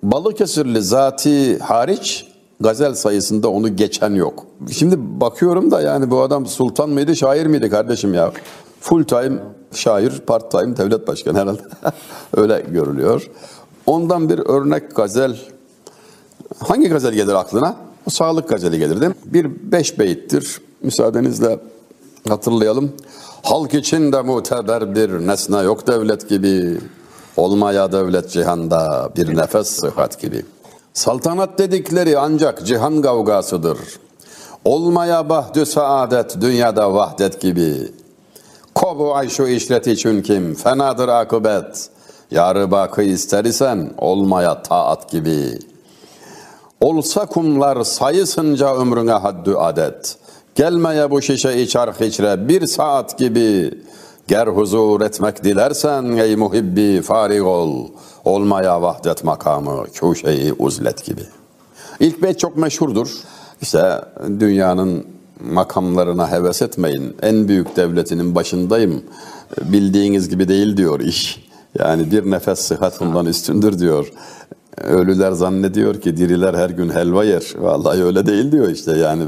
Balıkesirli 0.03 0.83
zati 0.83 1.59
hariç 1.59 2.27
gazel 2.65 2.95
sayısında 2.95 3.49
onu 3.49 3.77
geçen 3.77 4.15
yok. 4.15 4.47
Şimdi 4.71 4.97
bakıyorum 5.21 5.71
da 5.71 5.81
yani 5.81 6.11
bu 6.11 6.21
adam 6.21 6.47
sultan 6.47 6.91
mıydı, 6.91 7.17
şair 7.17 7.47
miydi 7.47 7.71
kardeşim 7.71 8.15
ya? 8.15 8.33
Full 8.81 9.05
time 9.05 9.39
şair, 9.73 10.21
part 10.27 10.51
time 10.51 10.77
devlet 10.77 11.09
başkanı 11.09 11.39
herhalde. 11.39 11.63
Öyle 12.37 12.65
görülüyor. 12.69 13.31
Ondan 13.87 14.29
bir 14.29 14.39
örnek 14.39 14.97
gazel. 14.97 15.37
Hangi 16.59 16.89
gazel 16.89 17.13
gelir 17.13 17.35
aklına? 17.35 17.77
O 18.07 18.11
sağlık 18.11 18.49
gazeli 18.49 18.79
gelir 18.79 19.01
değil 19.01 19.13
mi? 19.13 19.17
Bir 19.25 19.73
beş 19.73 19.99
beyittir. 19.99 20.61
Müsaadenizle 20.83 21.59
hatırlayalım. 22.29 22.93
Halk 23.43 23.75
için 23.75 24.13
de 24.13 24.23
muteber 24.23 24.95
bir 24.95 25.27
nesne 25.27 25.63
yok 25.63 25.87
devlet 25.87 26.29
gibi. 26.29 26.79
Olmaya 27.37 27.93
devlet 27.93 28.31
cihanda 28.31 29.11
bir 29.17 29.37
nefes 29.37 29.69
sıhhat 29.69 30.21
gibi. 30.21 30.45
Saltanat 30.95 31.59
dedikleri 31.59 32.19
ancak 32.19 32.67
cihan 32.67 33.03
kavgasıdır. 33.03 33.79
Olmaya 34.65 35.29
bahdü 35.29 35.67
saadet 35.67 36.41
dünyada 36.41 36.95
vahdet 36.95 37.41
gibi. 37.41 37.93
Kobu 38.75 39.15
ay 39.15 39.29
şu 39.29 39.47
işlet 39.47 39.87
için 39.87 40.23
kim 40.23 40.55
fenadır 40.55 41.09
akıbet. 41.09 41.91
Yarı 42.31 42.71
bakı 42.71 43.03
ister 43.03 43.45
isen 43.45 43.91
olmaya 43.99 44.63
taat 44.63 45.11
gibi. 45.11 45.59
Olsa 46.81 47.27
kumlar 47.27 47.85
sayısınca 47.85 48.77
ömrüne 48.77 49.13
haddü 49.13 49.55
adet. 49.55 50.17
Gelmeye 50.55 51.11
bu 51.11 51.23
şişe 51.23 51.61
içar 51.61 51.93
hiçre 51.93 52.49
bir 52.49 52.67
saat 52.67 53.19
gibi. 53.19 53.79
Ger 54.29 54.47
huzur 54.47 55.01
etmek 55.01 55.45
dilersen 55.45 56.05
ey 56.05 56.37
muhibbi 56.37 57.03
farig 57.03 57.43
ol. 57.43 57.89
Olmaya 58.25 58.83
vahdet 58.83 59.25
makamı 59.25 59.85
köşeyi 59.93 60.53
uzlet 60.53 61.05
gibi. 61.05 61.23
İlk 62.01 62.23
beyt 62.23 62.39
çok 62.39 62.57
meşhurdur. 62.57 63.09
İşte 63.63 64.01
dünyanın 64.41 65.07
makamlarına 65.41 66.31
heves 66.31 66.63
etmeyin. 66.63 67.17
En 67.23 67.49
büyük 67.49 67.77
devletinin 67.77 68.35
başındayım. 68.35 69.03
Bildiğiniz 69.63 70.29
gibi 70.29 70.49
değil 70.49 70.77
diyor 70.77 71.01
iş. 71.01 71.45
Yani 71.79 72.11
bir 72.11 72.31
nefes 72.31 72.59
sıhhat 72.59 73.01
bundan 73.01 73.27
üstündür 73.27 73.79
diyor. 73.79 74.13
Ölüler 74.79 75.33
zannediyor 75.33 76.01
ki 76.01 76.17
diriler 76.17 76.55
her 76.55 76.71
gün 76.71 76.91
helva 76.91 77.25
yer. 77.25 77.45
Vallahi 77.59 78.05
öyle 78.05 78.27
değil 78.27 78.53
diyor 78.53 78.69
işte 78.69 78.99
yani. 78.99 79.25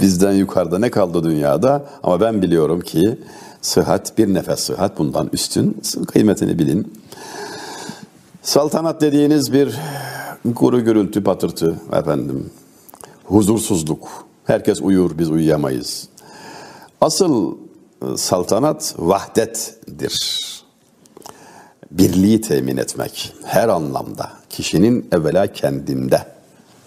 Bizden 0.00 0.32
yukarıda 0.32 0.78
ne 0.78 0.90
kaldı 0.90 1.24
dünyada? 1.24 1.86
Ama 2.02 2.20
ben 2.20 2.42
biliyorum 2.42 2.80
ki 2.80 3.18
sıhhat 3.62 4.18
bir 4.18 4.34
nefes 4.34 4.60
sıhhat 4.60 4.98
bundan 4.98 5.28
üstün. 5.32 5.82
Kıymetini 6.12 6.58
bilin. 6.58 6.92
Saltanat 8.42 9.00
dediğiniz 9.00 9.52
bir 9.52 9.76
kuru 10.54 10.84
gürültü 10.84 11.24
patırtı 11.24 11.80
efendim. 11.92 12.50
Huzursuzluk. 13.24 14.08
Herkes 14.44 14.80
uyur, 14.82 15.18
biz 15.18 15.30
uyuyamayız. 15.30 16.08
Asıl 17.00 17.56
e, 18.02 18.16
saltanat 18.16 18.94
vahdettir. 18.98 20.40
Birliği 21.90 22.40
temin 22.40 22.76
etmek 22.76 23.34
her 23.44 23.68
anlamda. 23.68 24.32
Kişinin 24.50 25.08
evvela 25.12 25.46
kendinde. 25.46 26.26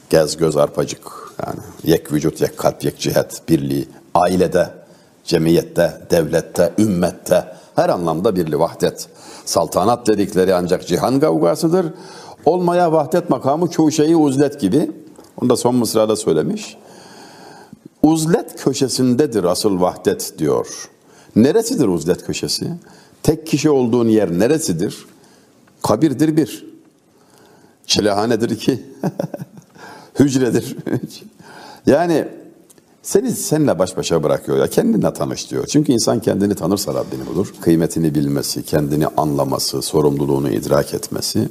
Gez 0.10 0.38
göz 0.38 0.58
arpacık. 0.58 1.34
Yani 1.46 1.60
yek 1.84 2.14
vücut, 2.14 2.42
yek 2.42 2.58
kalp, 2.58 2.84
yek 2.84 3.00
cihet, 3.00 3.42
birliği. 3.50 3.90
Ailede, 4.14 4.70
cemiyette, 5.24 6.02
devlette, 6.12 6.74
ümmette 6.78 7.54
her 7.76 7.90
anlamda 7.90 8.36
birli 8.36 8.60
vahdet. 8.60 9.10
Saltanat 9.46 10.08
dedikleri 10.08 10.56
ancak 10.56 10.88
cihan 10.88 11.20
kavgasıdır. 11.20 11.86
Olmaya 12.46 12.92
vahdet 12.92 13.30
makamı 13.30 13.70
çoğu 13.70 13.92
şeyi 13.92 14.16
uzlet 14.16 14.60
gibi. 14.62 14.92
Onu 15.42 15.50
da 15.50 15.58
son 15.58 15.76
mısrada 15.76 16.16
söylemiş. 16.16 16.78
Uzlet 18.04 18.64
köşesindedir 18.64 19.44
asıl 19.44 19.82
vahdet 19.82 20.34
diyor. 20.38 20.90
Neresidir 21.36 21.88
uzlet 21.88 22.26
köşesi? 22.26 22.72
Tek 23.24 23.48
kişi 23.48 23.70
olduğun 23.70 24.08
yer 24.08 24.32
neresidir? 24.32 25.06
Kabirdir 25.84 26.38
bir. 26.38 26.66
Çilehanedir 27.86 28.50
iki. 28.50 28.84
Hücredir. 30.20 30.78
yani 31.86 32.28
seni 33.04 33.32
seninle 33.32 33.80
baş 33.80 33.98
başa 33.98 34.24
bırakıyor 34.24 34.58
ya 34.58 34.68
kendinle 34.68 35.14
tanış 35.14 35.52
diyor. 35.52 35.66
Çünkü 35.68 35.92
insan 35.92 36.20
kendini 36.20 36.56
tanırsa 36.56 36.94
Rabbini 36.94 37.26
bulur. 37.26 37.54
Kıymetini 37.62 38.16
bilmesi, 38.16 38.64
kendini 38.64 39.08
anlaması, 39.08 39.82
sorumluluğunu 39.82 40.50
idrak 40.50 40.94
etmesi. 40.94 41.50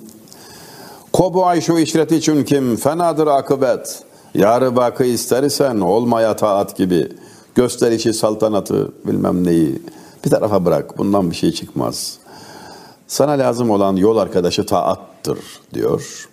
Kobu 1.12 1.46
ayşu 1.46 1.78
işreti 1.78 2.16
için 2.16 2.44
kim 2.44 2.76
fenadır 2.76 3.26
akıbet. 3.26 4.02
Yarı 4.34 4.76
bakı 4.76 5.04
istersen 5.04 5.80
olmaya 5.80 6.36
taat 6.36 6.76
gibi. 6.76 7.08
Gösterişi 7.54 8.14
saltanatı 8.14 8.92
bilmem 9.06 9.44
neyi 9.44 9.82
bir 10.24 10.30
tarafa 10.30 10.64
bırak. 10.64 10.98
Bundan 10.98 11.30
bir 11.30 11.36
şey 11.36 11.52
çıkmaz. 11.52 12.18
Sana 13.06 13.32
lazım 13.32 13.70
olan 13.70 13.96
yol 13.96 14.16
arkadaşı 14.16 14.66
taattır 14.66 15.38
diyor. 15.74 16.28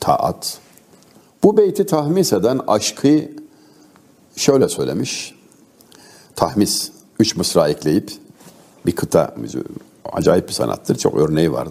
Taat. 0.00 0.58
Bu 1.44 1.56
beyti 1.56 1.86
tahmis 1.86 2.32
eden 2.32 2.60
aşkı 2.66 3.39
şöyle 4.36 4.68
söylemiş. 4.68 5.34
Tahmis, 6.36 6.90
üç 7.18 7.36
mısra 7.36 7.68
ekleyip 7.68 8.12
bir 8.86 8.92
kıta, 8.92 9.34
acayip 10.12 10.48
bir 10.48 10.52
sanattır, 10.52 10.96
çok 10.96 11.16
örneği 11.16 11.52
var. 11.52 11.68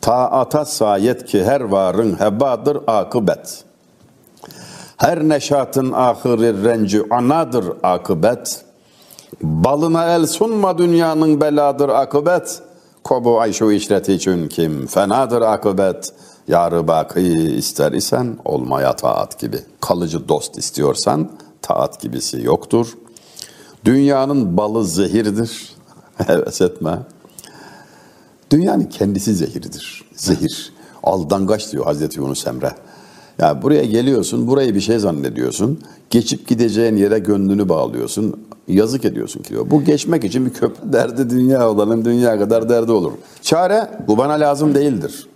Taata 0.00 0.64
sayet 0.64 1.24
ki 1.24 1.44
her 1.44 1.60
varın 1.60 2.20
hebadır 2.20 2.78
akıbet. 2.86 3.64
Her 4.96 5.28
neşatın 5.28 5.92
ahiri 5.92 6.64
renci 6.64 7.02
anadır 7.10 7.64
akıbet. 7.82 8.64
Balına 9.42 10.14
el 10.14 10.26
sunma 10.26 10.78
dünyanın 10.78 11.40
beladır 11.40 11.88
akıbet. 11.88 12.62
Kobu 13.04 13.40
ayşu 13.40 13.72
işreti 13.72 14.12
için 14.12 14.48
kim 14.48 14.86
fenadır 14.86 15.42
akıbet. 15.42 16.12
Yarı 16.48 16.88
bakı 16.88 17.20
ister 17.20 17.92
isen 17.92 18.38
olmaya 18.44 18.96
taat 18.96 19.38
gibi. 19.38 19.58
Kalıcı 19.80 20.28
dost 20.28 20.58
istiyorsan 20.58 21.30
taat 21.72 22.00
gibisi 22.00 22.42
yoktur. 22.42 22.96
Dünyanın 23.84 24.56
balı 24.56 24.84
zehirdir. 24.86 25.72
Heves 26.16 26.60
etme. 26.60 26.98
Dünyanın 28.50 28.84
kendisi 28.84 29.34
zehirdir. 29.34 30.04
Zehir. 30.16 30.72
Aldangaç 31.02 31.72
diyor 31.72 31.84
Hazreti 31.84 32.20
Yunus 32.20 32.46
Emre. 32.46 32.72
Ya 33.38 33.62
buraya 33.62 33.84
geliyorsun, 33.84 34.48
burayı 34.48 34.74
bir 34.74 34.80
şey 34.80 34.98
zannediyorsun. 34.98 35.80
Geçip 36.10 36.48
gideceğin 36.48 36.96
yere 36.96 37.18
gönlünü 37.18 37.68
bağlıyorsun. 37.68 38.46
Yazık 38.68 39.04
ediyorsun 39.04 39.42
ki 39.42 39.48
diyor. 39.48 39.70
Bu 39.70 39.84
geçmek 39.84 40.24
için 40.24 40.46
bir 40.46 40.52
köprü 40.52 40.92
derdi 40.92 41.30
dünya 41.30 41.70
olalım, 41.70 42.04
dünya 42.04 42.38
kadar 42.38 42.68
derdi 42.68 42.92
olur. 42.92 43.12
Çare 43.42 43.90
bu 44.08 44.18
bana 44.18 44.32
lazım 44.32 44.74
değildir. 44.74 45.26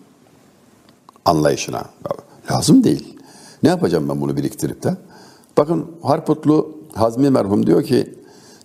Anlayışına. 1.24 1.84
Lazım 2.50 2.84
değil. 2.84 3.16
Ne 3.62 3.68
yapacağım 3.68 4.08
ben 4.08 4.20
bunu 4.20 4.36
biriktirip 4.36 4.82
de? 4.82 4.96
Bakın 5.56 5.86
Harputlu 6.02 6.76
Hazmi 6.94 7.30
merhum 7.30 7.66
diyor 7.66 7.82
ki 7.82 8.14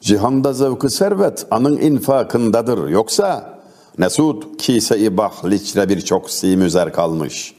cihanda 0.01 0.53
zevkı 0.53 0.89
servet 0.89 1.45
anın 1.51 1.77
infakındadır. 1.77 2.89
Yoksa 2.89 3.59
Nesud 3.99 4.43
kise-i 4.57 5.17
bahliçre 5.17 5.89
birçok 5.89 6.29
simüzer 6.29 6.93
kalmış. 6.93 7.55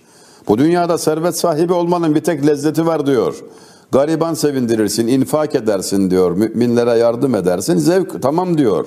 Bu 0.48 0.58
dünyada 0.58 0.98
servet 0.98 1.38
sahibi 1.38 1.72
olmanın 1.72 2.14
bir 2.14 2.20
tek 2.20 2.46
lezzeti 2.46 2.86
var 2.86 3.06
diyor. 3.06 3.44
Gariban 3.92 4.34
sevindirirsin, 4.34 5.06
infak 5.06 5.54
edersin 5.54 6.10
diyor. 6.10 6.30
Müminlere 6.30 6.98
yardım 6.98 7.34
edersin. 7.34 7.78
Zevk 7.78 8.22
tamam 8.22 8.58
diyor. 8.58 8.86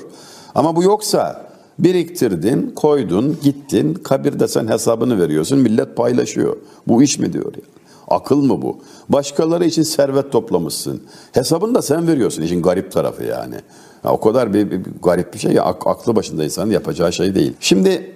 Ama 0.55 0.75
bu 0.75 0.83
yoksa 0.83 1.45
Biriktirdin, 1.79 2.71
koydun, 2.75 3.37
gittin, 3.43 3.93
kabirde 3.93 4.47
sen 4.47 4.67
hesabını 4.67 5.19
veriyorsun, 5.21 5.59
millet 5.59 5.95
paylaşıyor. 5.95 6.57
Bu 6.87 7.03
iş 7.03 7.19
mi 7.19 7.33
diyor 7.33 7.53
ya? 7.55 7.61
Akıl 8.07 8.41
mı 8.41 8.61
bu? 8.61 8.77
Başkaları 9.09 9.65
için 9.65 9.83
servet 9.83 10.31
toplamışsın. 10.31 11.03
Hesabını 11.31 11.75
da 11.75 11.81
sen 11.81 12.07
veriyorsun. 12.07 12.41
İşin 12.41 12.61
garip 12.61 12.91
tarafı 12.91 13.23
yani. 13.23 13.55
Ya 14.03 14.11
o 14.11 14.19
kadar 14.19 14.53
bir, 14.53 14.71
bir, 14.71 14.85
bir 14.85 14.91
garip 15.03 15.33
bir 15.33 15.39
şey 15.39 15.51
ya 15.51 15.63
ak- 15.63 15.87
aklı 15.87 16.15
başında 16.15 16.43
insanın 16.43 16.71
yapacağı 16.71 17.13
şey 17.13 17.35
değil. 17.35 17.53
Şimdi 17.59 18.15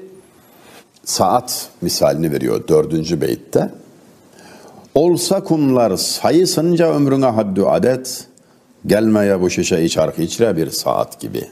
saat 1.06 1.67
misalini 1.82 2.32
veriyor 2.32 2.67
dördüncü 2.67 3.21
beytte. 3.21 3.69
Olsa 4.95 5.43
kumlar 5.43 5.97
sayısınca 5.97 6.93
ömrüne 6.93 7.25
haddü 7.25 7.63
adet, 7.63 8.28
gelmeye 8.86 9.41
bu 9.41 9.49
şişe 9.49 9.89
çarkı 9.89 10.21
içre 10.21 10.58
bir 10.58 10.69
saat 10.69 11.19
gibi. 11.19 11.47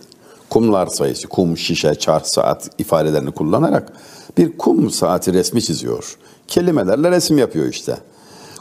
Kumlar 0.49 0.87
sayısı, 0.87 1.27
kum, 1.27 1.57
şişe, 1.57 1.95
çark, 1.95 2.27
saat 2.27 2.69
ifadelerini 2.77 3.31
kullanarak 3.31 3.93
bir 4.37 4.57
kum 4.57 4.91
saati 4.91 5.33
resmi 5.33 5.61
çiziyor. 5.61 6.17
Kelimelerle 6.47 7.11
resim 7.11 7.37
yapıyor 7.37 7.65
işte. 7.67 7.97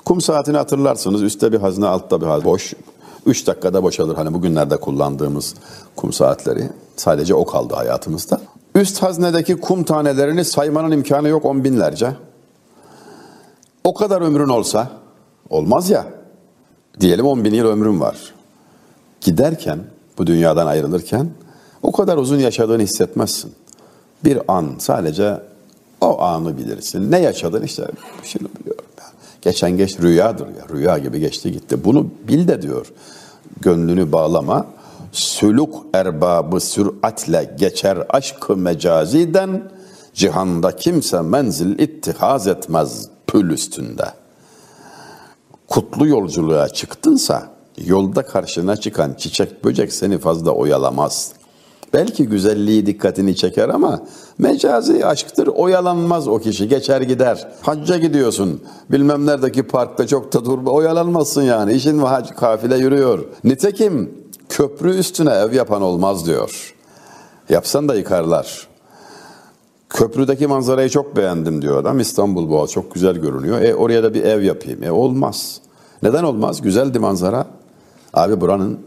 Kum 0.06 0.20
saatini 0.20 0.56
hatırlarsınız. 0.56 1.22
Üstte 1.22 1.52
bir 1.52 1.58
hazne, 1.58 1.86
altta 1.86 2.20
bir 2.20 2.26
hazne. 2.26 2.44
Boş. 2.44 2.74
Üç 3.26 3.46
dakikada 3.46 3.82
boşalır. 3.82 4.14
Hani 4.14 4.34
bugünlerde 4.34 4.76
kullandığımız 4.76 5.54
kum 5.96 6.12
saatleri. 6.12 6.70
Sadece 6.96 7.34
o 7.34 7.44
kaldı 7.44 7.74
hayatımızda. 7.74 8.40
Üst 8.74 9.02
haznedeki 9.02 9.56
kum 9.56 9.84
tanelerini 9.84 10.44
saymanın 10.44 10.90
imkanı 10.90 11.28
yok 11.28 11.44
on 11.44 11.64
binlerce. 11.64 12.12
O 13.84 13.94
kadar 13.94 14.20
ömrün 14.20 14.48
olsa, 14.48 14.90
olmaz 15.50 15.90
ya. 15.90 16.06
Diyelim 17.00 17.26
10 17.26 17.44
bin 17.44 17.54
yıl 17.54 17.66
ömrün 17.66 18.00
var. 18.00 18.34
Giderken, 19.20 19.78
bu 20.18 20.26
dünyadan 20.26 20.66
ayrılırken 20.66 21.30
o 21.82 21.92
kadar 21.92 22.16
uzun 22.16 22.38
yaşadığını 22.38 22.82
hissetmezsin. 22.82 23.52
Bir 24.24 24.38
an 24.48 24.66
sadece 24.78 25.40
o 26.00 26.20
anı 26.20 26.58
bilirsin. 26.58 27.10
Ne 27.10 27.18
yaşadın 27.20 27.62
işte 27.62 27.86
şunu 28.22 28.48
biliyorum. 28.60 28.75
Ya. 28.75 28.75
Geçen 29.46 29.76
geç 29.76 30.00
rüyadır 30.00 30.46
ya. 30.46 30.66
Rüya 30.72 30.98
gibi 30.98 31.20
geçti 31.20 31.52
gitti. 31.52 31.84
Bunu 31.84 32.06
bil 32.28 32.48
de 32.48 32.62
diyor. 32.62 32.92
Gönlünü 33.60 34.12
bağlama. 34.12 34.66
Sülük 35.12 35.74
erbabı 35.94 36.60
süratle 36.60 37.54
geçer 37.58 37.98
aşkı 38.08 38.56
mecaziden 38.56 39.70
cihanda 40.14 40.76
kimse 40.76 41.20
menzil 41.20 41.78
ittihaz 41.78 42.46
etmez 42.46 43.08
pül 43.26 43.50
üstünde. 43.50 44.04
Kutlu 45.68 46.06
yolculuğa 46.06 46.68
çıktınsa 46.68 47.50
yolda 47.84 48.22
karşına 48.22 48.76
çıkan 48.76 49.14
çiçek 49.14 49.64
böcek 49.64 49.92
seni 49.92 50.18
fazla 50.18 50.50
oyalamaz. 50.50 51.32
Belki 51.96 52.26
güzelliği 52.26 52.86
dikkatini 52.86 53.36
çeker 53.36 53.68
ama 53.68 54.02
mecazi 54.38 55.06
aşktır 55.06 55.46
oyalanmaz 55.46 56.28
o 56.28 56.38
kişi 56.38 56.68
geçer 56.68 57.00
gider. 57.00 57.48
Hacca 57.62 57.98
gidiyorsun 57.98 58.62
bilmem 58.90 59.26
neredeki 59.26 59.62
parkta 59.62 60.06
çok 60.06 60.32
da 60.32 60.44
dur 60.44 60.66
oyalanmazsın 60.66 61.42
yani 61.42 61.72
işin 61.72 62.02
ve 62.02 62.06
hac 62.06 62.30
kafile 62.30 62.76
yürüyor. 62.76 63.24
Nitekim 63.44 64.14
köprü 64.48 64.96
üstüne 64.96 65.30
ev 65.30 65.52
yapan 65.52 65.82
olmaz 65.82 66.26
diyor. 66.26 66.74
Yapsan 67.48 67.88
da 67.88 67.94
yıkarlar. 67.94 68.66
Köprüdeki 69.88 70.46
manzarayı 70.46 70.88
çok 70.88 71.16
beğendim 71.16 71.62
diyor 71.62 71.76
adam. 71.76 72.00
İstanbul 72.00 72.50
Boğazı 72.50 72.72
çok 72.72 72.94
güzel 72.94 73.16
görünüyor. 73.16 73.62
E 73.62 73.74
oraya 73.74 74.02
da 74.02 74.14
bir 74.14 74.24
ev 74.24 74.42
yapayım. 74.42 74.82
E 74.82 74.90
olmaz. 74.90 75.60
Neden 76.02 76.24
olmaz? 76.24 76.62
Güzeldi 76.62 76.98
manzara. 76.98 77.46
Abi 78.14 78.40
buranın 78.40 78.78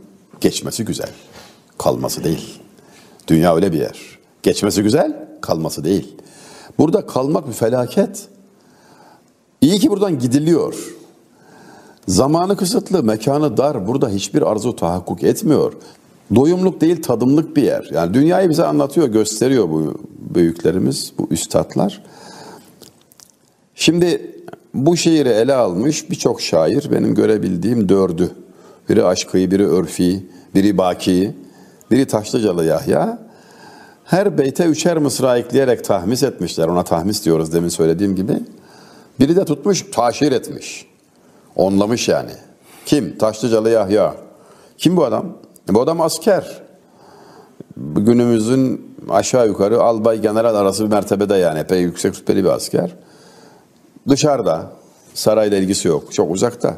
geçmesi 0.42 0.86
güzel. 0.86 1.10
Kalması 1.78 2.24
değil. 2.24 2.60
Dünya 3.30 3.56
öyle 3.56 3.74
bir 3.74 3.80
yer. 3.80 4.20
Geçmesi 4.44 4.84
güzel, 4.84 5.28
kalması 5.42 5.84
değil. 5.84 6.16
Burada 6.78 7.06
kalmak 7.06 7.48
bir 7.48 7.54
felaket. 7.54 8.28
İyi 9.62 9.80
ki 9.80 9.90
buradan 9.90 10.20
gidiliyor. 10.20 10.96
Zamanı 12.08 12.58
kısıtlı, 12.58 13.04
mekanı 13.04 13.58
dar. 13.58 13.88
Burada 13.88 14.10
hiçbir 14.10 14.42
arzu 14.52 14.76
tahakkuk 14.76 15.24
etmiyor. 15.24 15.74
Doyumluk 16.36 16.82
değil, 16.82 17.02
tadımlık 17.02 17.56
bir 17.56 17.64
yer. 17.64 17.90
Yani 17.94 18.14
dünyayı 18.14 18.50
bize 18.50 18.64
anlatıyor, 18.64 19.08
gösteriyor 19.08 19.70
bu 19.70 19.94
büyüklerimiz, 20.36 21.14
bu 21.18 21.28
üstadlar. 21.32 22.04
Şimdi 23.76 24.36
bu 24.74 24.98
şiiri 24.98 25.30
ele 25.30 25.54
almış 25.54 26.10
birçok 26.10 26.42
şair, 26.42 26.92
benim 26.92 27.16
görebildiğim 27.16 27.90
dördü. 27.90 28.32
Biri 28.90 29.04
Aşkı'yı, 29.04 29.52
biri 29.52 29.68
Örfi, 29.68 30.26
biri 30.56 30.78
Baki'yi, 30.78 31.34
biri 31.92 32.08
Taşlıcalı 32.08 32.66
Yahya. 32.66 33.20
Her 34.06 34.38
beyte 34.38 34.66
üçer 34.66 34.98
mısra 34.98 35.38
ekleyerek 35.38 35.84
tahmis 35.86 36.24
etmişler. 36.24 36.68
Ona 36.68 36.84
tahmis 36.84 37.26
diyoruz 37.26 37.54
demin 37.54 37.70
söylediğim 37.70 38.16
gibi. 38.16 38.34
Biri 39.20 39.36
de 39.36 39.46
tutmuş, 39.46 39.86
taşir 39.92 40.32
etmiş. 40.32 40.86
Onlamış 41.56 42.10
yani. 42.10 42.32
Kim? 42.86 43.18
Taşlıcalı 43.18 43.70
Yahya. 43.70 44.16
Kim 44.78 44.98
bu 44.98 45.06
adam? 45.06 45.26
Bu 45.70 45.82
adam 45.82 46.02
asker. 46.02 46.62
Günümüzün 47.78 48.96
aşağı 49.10 49.48
yukarı 49.48 49.82
albay 49.82 50.22
general 50.22 50.56
arası 50.56 50.86
bir 50.86 50.90
mertebede 50.90 51.36
yani. 51.36 51.60
Epey 51.60 51.82
yüksek 51.82 52.16
rütbeli 52.16 52.44
bir 52.44 52.50
asker. 52.50 52.96
Dışarıda. 54.08 54.72
Sarayla 55.14 55.58
ilgisi 55.58 55.88
yok. 55.88 56.14
Çok 56.14 56.32
uzakta. 56.32 56.78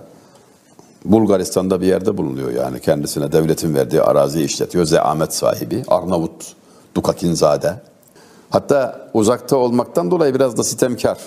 Bulgaristan'da 1.05 1.81
bir 1.81 1.87
yerde 1.87 2.17
bulunuyor 2.17 2.51
yani. 2.51 2.79
Kendisine 2.79 3.31
devletin 3.31 3.75
verdiği 3.75 4.01
araziyi 4.01 4.45
işletiyor. 4.45 4.85
Zeamet 4.85 5.33
sahibi. 5.33 5.83
Arnavut. 5.87 6.53
Dukakinzade. 6.95 7.73
Hatta 8.49 9.09
uzakta 9.13 9.57
olmaktan 9.57 10.11
dolayı 10.11 10.35
biraz 10.35 10.57
da 10.57 10.63
sitemkar. 10.63 11.17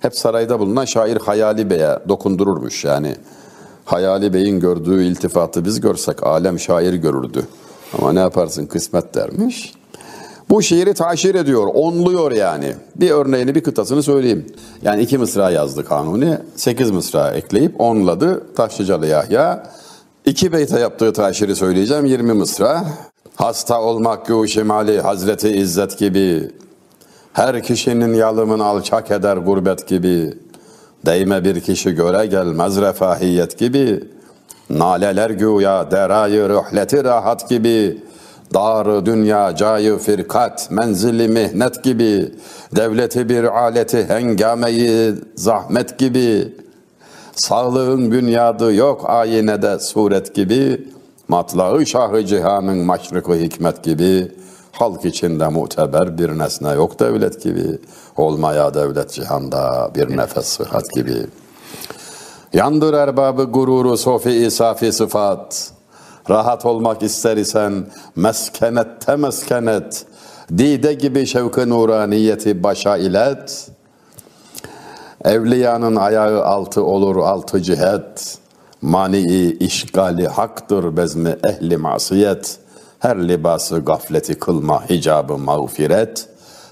Hep 0.00 0.16
sarayda 0.16 0.60
bulunan 0.60 0.84
şair 0.84 1.16
Hayali 1.16 1.70
Bey'e 1.70 1.98
dokundururmuş 2.08 2.84
yani. 2.84 3.16
Hayali 3.84 4.32
Bey'in 4.32 4.60
gördüğü 4.60 5.04
iltifatı 5.04 5.64
biz 5.64 5.80
görsek 5.80 6.22
alem 6.22 6.58
şair 6.58 6.94
görürdü. 6.94 7.46
Ama 7.98 8.12
ne 8.12 8.20
yaparsın 8.20 8.66
kısmet 8.66 9.14
dermiş. 9.14 9.74
Bu 10.50 10.62
şiiri 10.62 10.94
taşir 10.94 11.34
ediyor, 11.34 11.66
onluyor 11.74 12.32
yani. 12.32 12.74
Bir 12.96 13.10
örneğini, 13.10 13.54
bir 13.54 13.60
kıtasını 13.60 14.02
söyleyeyim. 14.02 14.46
Yani 14.82 15.02
iki 15.02 15.18
mısra 15.18 15.50
yazdı 15.50 15.84
Kanuni, 15.84 16.38
sekiz 16.56 16.90
mısra 16.90 17.30
ekleyip 17.30 17.80
onladı 17.80 18.54
Taşlıcalı 18.54 19.06
Yahya. 19.06 19.66
İki 20.24 20.52
beyte 20.52 20.80
yaptığı 20.80 21.12
taşiri 21.12 21.56
söyleyeceğim, 21.56 22.04
yirmi 22.04 22.32
mısra. 22.32 22.84
Hasta 23.36 23.82
olmak 23.82 24.26
gü 24.26 24.48
şimali 24.48 25.00
Hazreti 25.00 25.48
İzzet 25.48 25.98
gibi. 25.98 26.50
Her 27.32 27.62
kişinin 27.62 28.14
yalımın 28.14 28.58
alçak 28.58 29.10
eder 29.10 29.36
gurbet 29.36 29.88
gibi. 29.88 30.34
Değme 31.06 31.44
bir 31.44 31.60
kişi 31.60 31.94
göre 31.94 32.26
gelmez 32.26 32.76
refahiyet 32.80 33.58
gibi. 33.58 34.04
Naleler 34.70 35.30
güya 35.30 35.90
derayı 35.90 36.48
rühleti 36.48 37.04
rahat 37.04 37.48
gibi. 37.48 38.02
Dar 38.54 39.06
dünya 39.06 39.56
cayı 39.56 39.98
firkat 39.98 40.70
menzili 40.70 41.28
mihnet 41.28 41.84
gibi. 41.84 42.34
Devleti 42.76 43.28
bir 43.28 43.44
aleti 43.44 44.04
hengameyi 44.08 45.14
zahmet 45.34 45.98
gibi. 45.98 46.54
Sağlığın 47.34 48.12
bünyadı 48.12 48.74
yok 48.74 49.10
ayinede 49.10 49.78
suret 49.78 50.34
gibi. 50.34 50.88
Matlağı 51.28 51.86
şahı 51.86 52.26
cihanın 52.26 52.78
maşrıkı 52.78 53.34
hikmet 53.34 53.82
gibi. 53.84 54.32
Halk 54.72 55.04
içinde 55.04 55.48
muteber 55.48 56.18
bir 56.18 56.38
nesne 56.38 56.72
yok 56.72 57.00
devlet 57.00 57.42
gibi. 57.42 57.78
Olmaya 58.16 58.74
devlet 58.74 59.10
cihanda 59.10 59.90
bir 59.94 60.16
nefes 60.16 60.46
sıhhat 60.46 60.90
gibi. 60.94 61.26
Yandır 62.52 62.94
erbabı 62.94 63.44
gururu 63.44 63.96
sofi 63.96 64.30
isafi 64.30 64.92
sıfat. 64.92 65.72
Rahat 66.30 66.66
olmak 66.66 67.02
ister 67.02 67.36
isen 67.36 67.86
meskenette 68.16 69.16
meskenet. 69.16 70.06
Dide 70.58 70.94
gibi 70.94 71.26
şevk-ı 71.26 71.68
nuraniyeti 71.70 72.62
başa 72.62 72.96
ilet. 72.96 73.70
Evliyanın 75.24 75.96
ayağı 75.96 76.44
altı 76.44 76.84
olur 76.84 77.16
altı 77.16 77.62
cihet. 77.62 78.38
Mani 78.82 79.20
işgali 79.52 80.28
haktır 80.28 80.96
bezmi 80.96 81.36
ehli 81.44 81.76
masiyet. 81.76 82.58
Her 82.98 83.28
libası 83.28 83.78
gafleti 83.78 84.38
kılma 84.38 84.90
hicabı 84.90 85.38
mağfiret. 85.38 86.28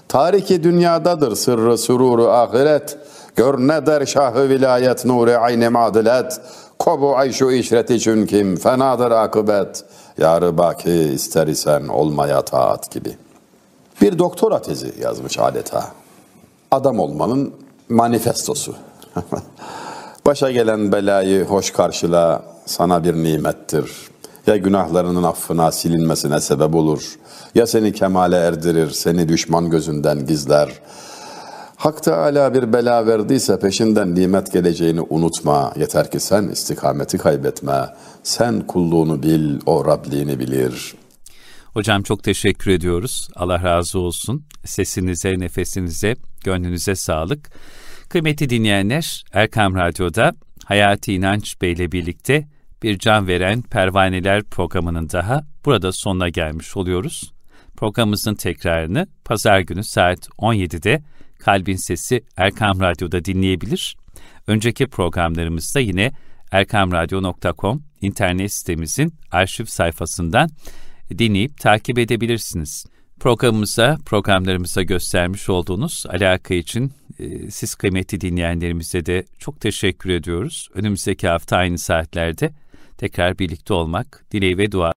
Tariki 0.07 0.63
dünyadadır 0.63 1.35
sırrı 1.35 1.77
sururu 1.77 2.27
ahiret. 2.27 2.97
Gör 3.35 3.59
ne 3.59 3.85
der 3.85 4.05
şahı 4.05 4.49
vilayet 4.49 5.05
nuri 5.05 5.37
ayni 5.37 5.69
madilet. 5.69 6.41
Kobu 6.79 7.15
ayşu 7.15 7.51
işreti 7.51 7.99
çünküm 7.99 8.55
fenadır 8.55 9.11
akıbet. 9.11 9.83
Yarı 10.17 10.57
baki 10.57 10.91
ister 10.91 11.47
isen 11.47 11.87
olmaya 11.87 12.41
taat 12.41 12.91
gibi. 12.91 13.17
Bir 14.01 14.19
doktora 14.19 14.61
tezi 14.61 14.93
yazmış 15.01 15.39
adeta. 15.39 15.91
Adam 16.71 16.99
olmanın 16.99 17.53
manifestosu. 17.89 18.75
Başa 20.25 20.51
gelen 20.51 20.91
belayı 20.91 21.45
hoş 21.45 21.71
karşıla 21.71 22.43
sana 22.65 23.03
bir 23.03 23.13
nimettir. 23.13 23.91
Ya 24.47 24.57
günahlarının 24.57 25.23
affına 25.23 25.71
silinmesine 25.71 26.39
sebep 26.39 26.75
olur. 26.75 27.19
Ya 27.55 27.67
seni 27.67 27.93
kemale 27.93 28.35
erdirir, 28.37 28.91
seni 28.91 29.29
düşman 29.29 29.69
gözünden 29.69 30.25
gizler. 30.25 30.69
Hak 31.79 32.03
Teala 32.03 32.53
bir 32.53 32.73
bela 32.73 33.07
verdiyse 33.07 33.59
peşinden 33.59 34.15
nimet 34.15 34.53
geleceğini 34.53 35.01
unutma. 35.01 35.73
Yeter 35.77 36.11
ki 36.11 36.19
sen 36.19 36.43
istikameti 36.43 37.17
kaybetme. 37.17 37.89
Sen 38.23 38.67
kulluğunu 38.67 39.23
bil, 39.23 39.59
o 39.65 39.85
Rabliğini 39.85 40.39
bilir. 40.39 40.95
Hocam 41.73 42.03
çok 42.03 42.23
teşekkür 42.23 42.71
ediyoruz. 42.71 43.29
Allah 43.35 43.63
razı 43.63 43.99
olsun. 43.99 44.43
Sesinize, 44.65 45.39
nefesinize, 45.39 46.15
gönlünüze 46.43 46.95
sağlık. 46.95 47.49
Kıymetli 48.09 48.49
dinleyenler, 48.49 49.23
Erkam 49.33 49.75
Radyo'da 49.75 50.33
Hayati 50.65 51.13
İnanç 51.13 51.61
Bey 51.61 51.71
ile 51.71 51.91
birlikte 51.91 52.47
bir 52.83 52.99
can 52.99 53.27
veren 53.27 53.61
pervaneler 53.61 54.43
programının 54.43 55.09
daha 55.09 55.43
burada 55.65 55.91
sonuna 55.91 56.29
gelmiş 56.29 56.77
oluyoruz. 56.77 57.33
Programımızın 57.77 58.35
tekrarını 58.35 59.07
pazar 59.25 59.59
günü 59.59 59.83
saat 59.83 60.27
17'de 60.27 61.01
Kalbin 61.39 61.75
Sesi 61.75 62.23
Erkam 62.37 62.79
Radyo'da 62.79 63.25
dinleyebilir. 63.25 63.97
Önceki 64.47 64.87
programlarımızda 64.87 65.79
yine 65.79 66.11
erkamradyo.com 66.51 67.83
internet 68.01 68.53
sitemizin 68.53 69.13
arşiv 69.31 69.65
sayfasından 69.65 70.49
dinleyip 71.17 71.57
takip 71.57 71.99
edebilirsiniz. 71.99 72.85
Programımıza, 73.19 73.97
programlarımıza 74.05 74.83
göstermiş 74.83 75.49
olduğunuz 75.49 76.03
alaka 76.09 76.53
için 76.53 76.91
e, 77.19 77.51
siz 77.51 77.75
kıymetli 77.75 78.21
dinleyenlerimize 78.21 79.05
de 79.05 79.25
çok 79.39 79.61
teşekkür 79.61 80.09
ediyoruz. 80.09 80.69
Önümüzdeki 80.73 81.27
hafta 81.27 81.57
aynı 81.57 81.77
saatlerde 81.77 82.51
tekrar 82.97 83.39
birlikte 83.39 83.73
olmak 83.73 84.25
dileği 84.31 84.57
ve 84.57 84.71
dua 84.71 84.93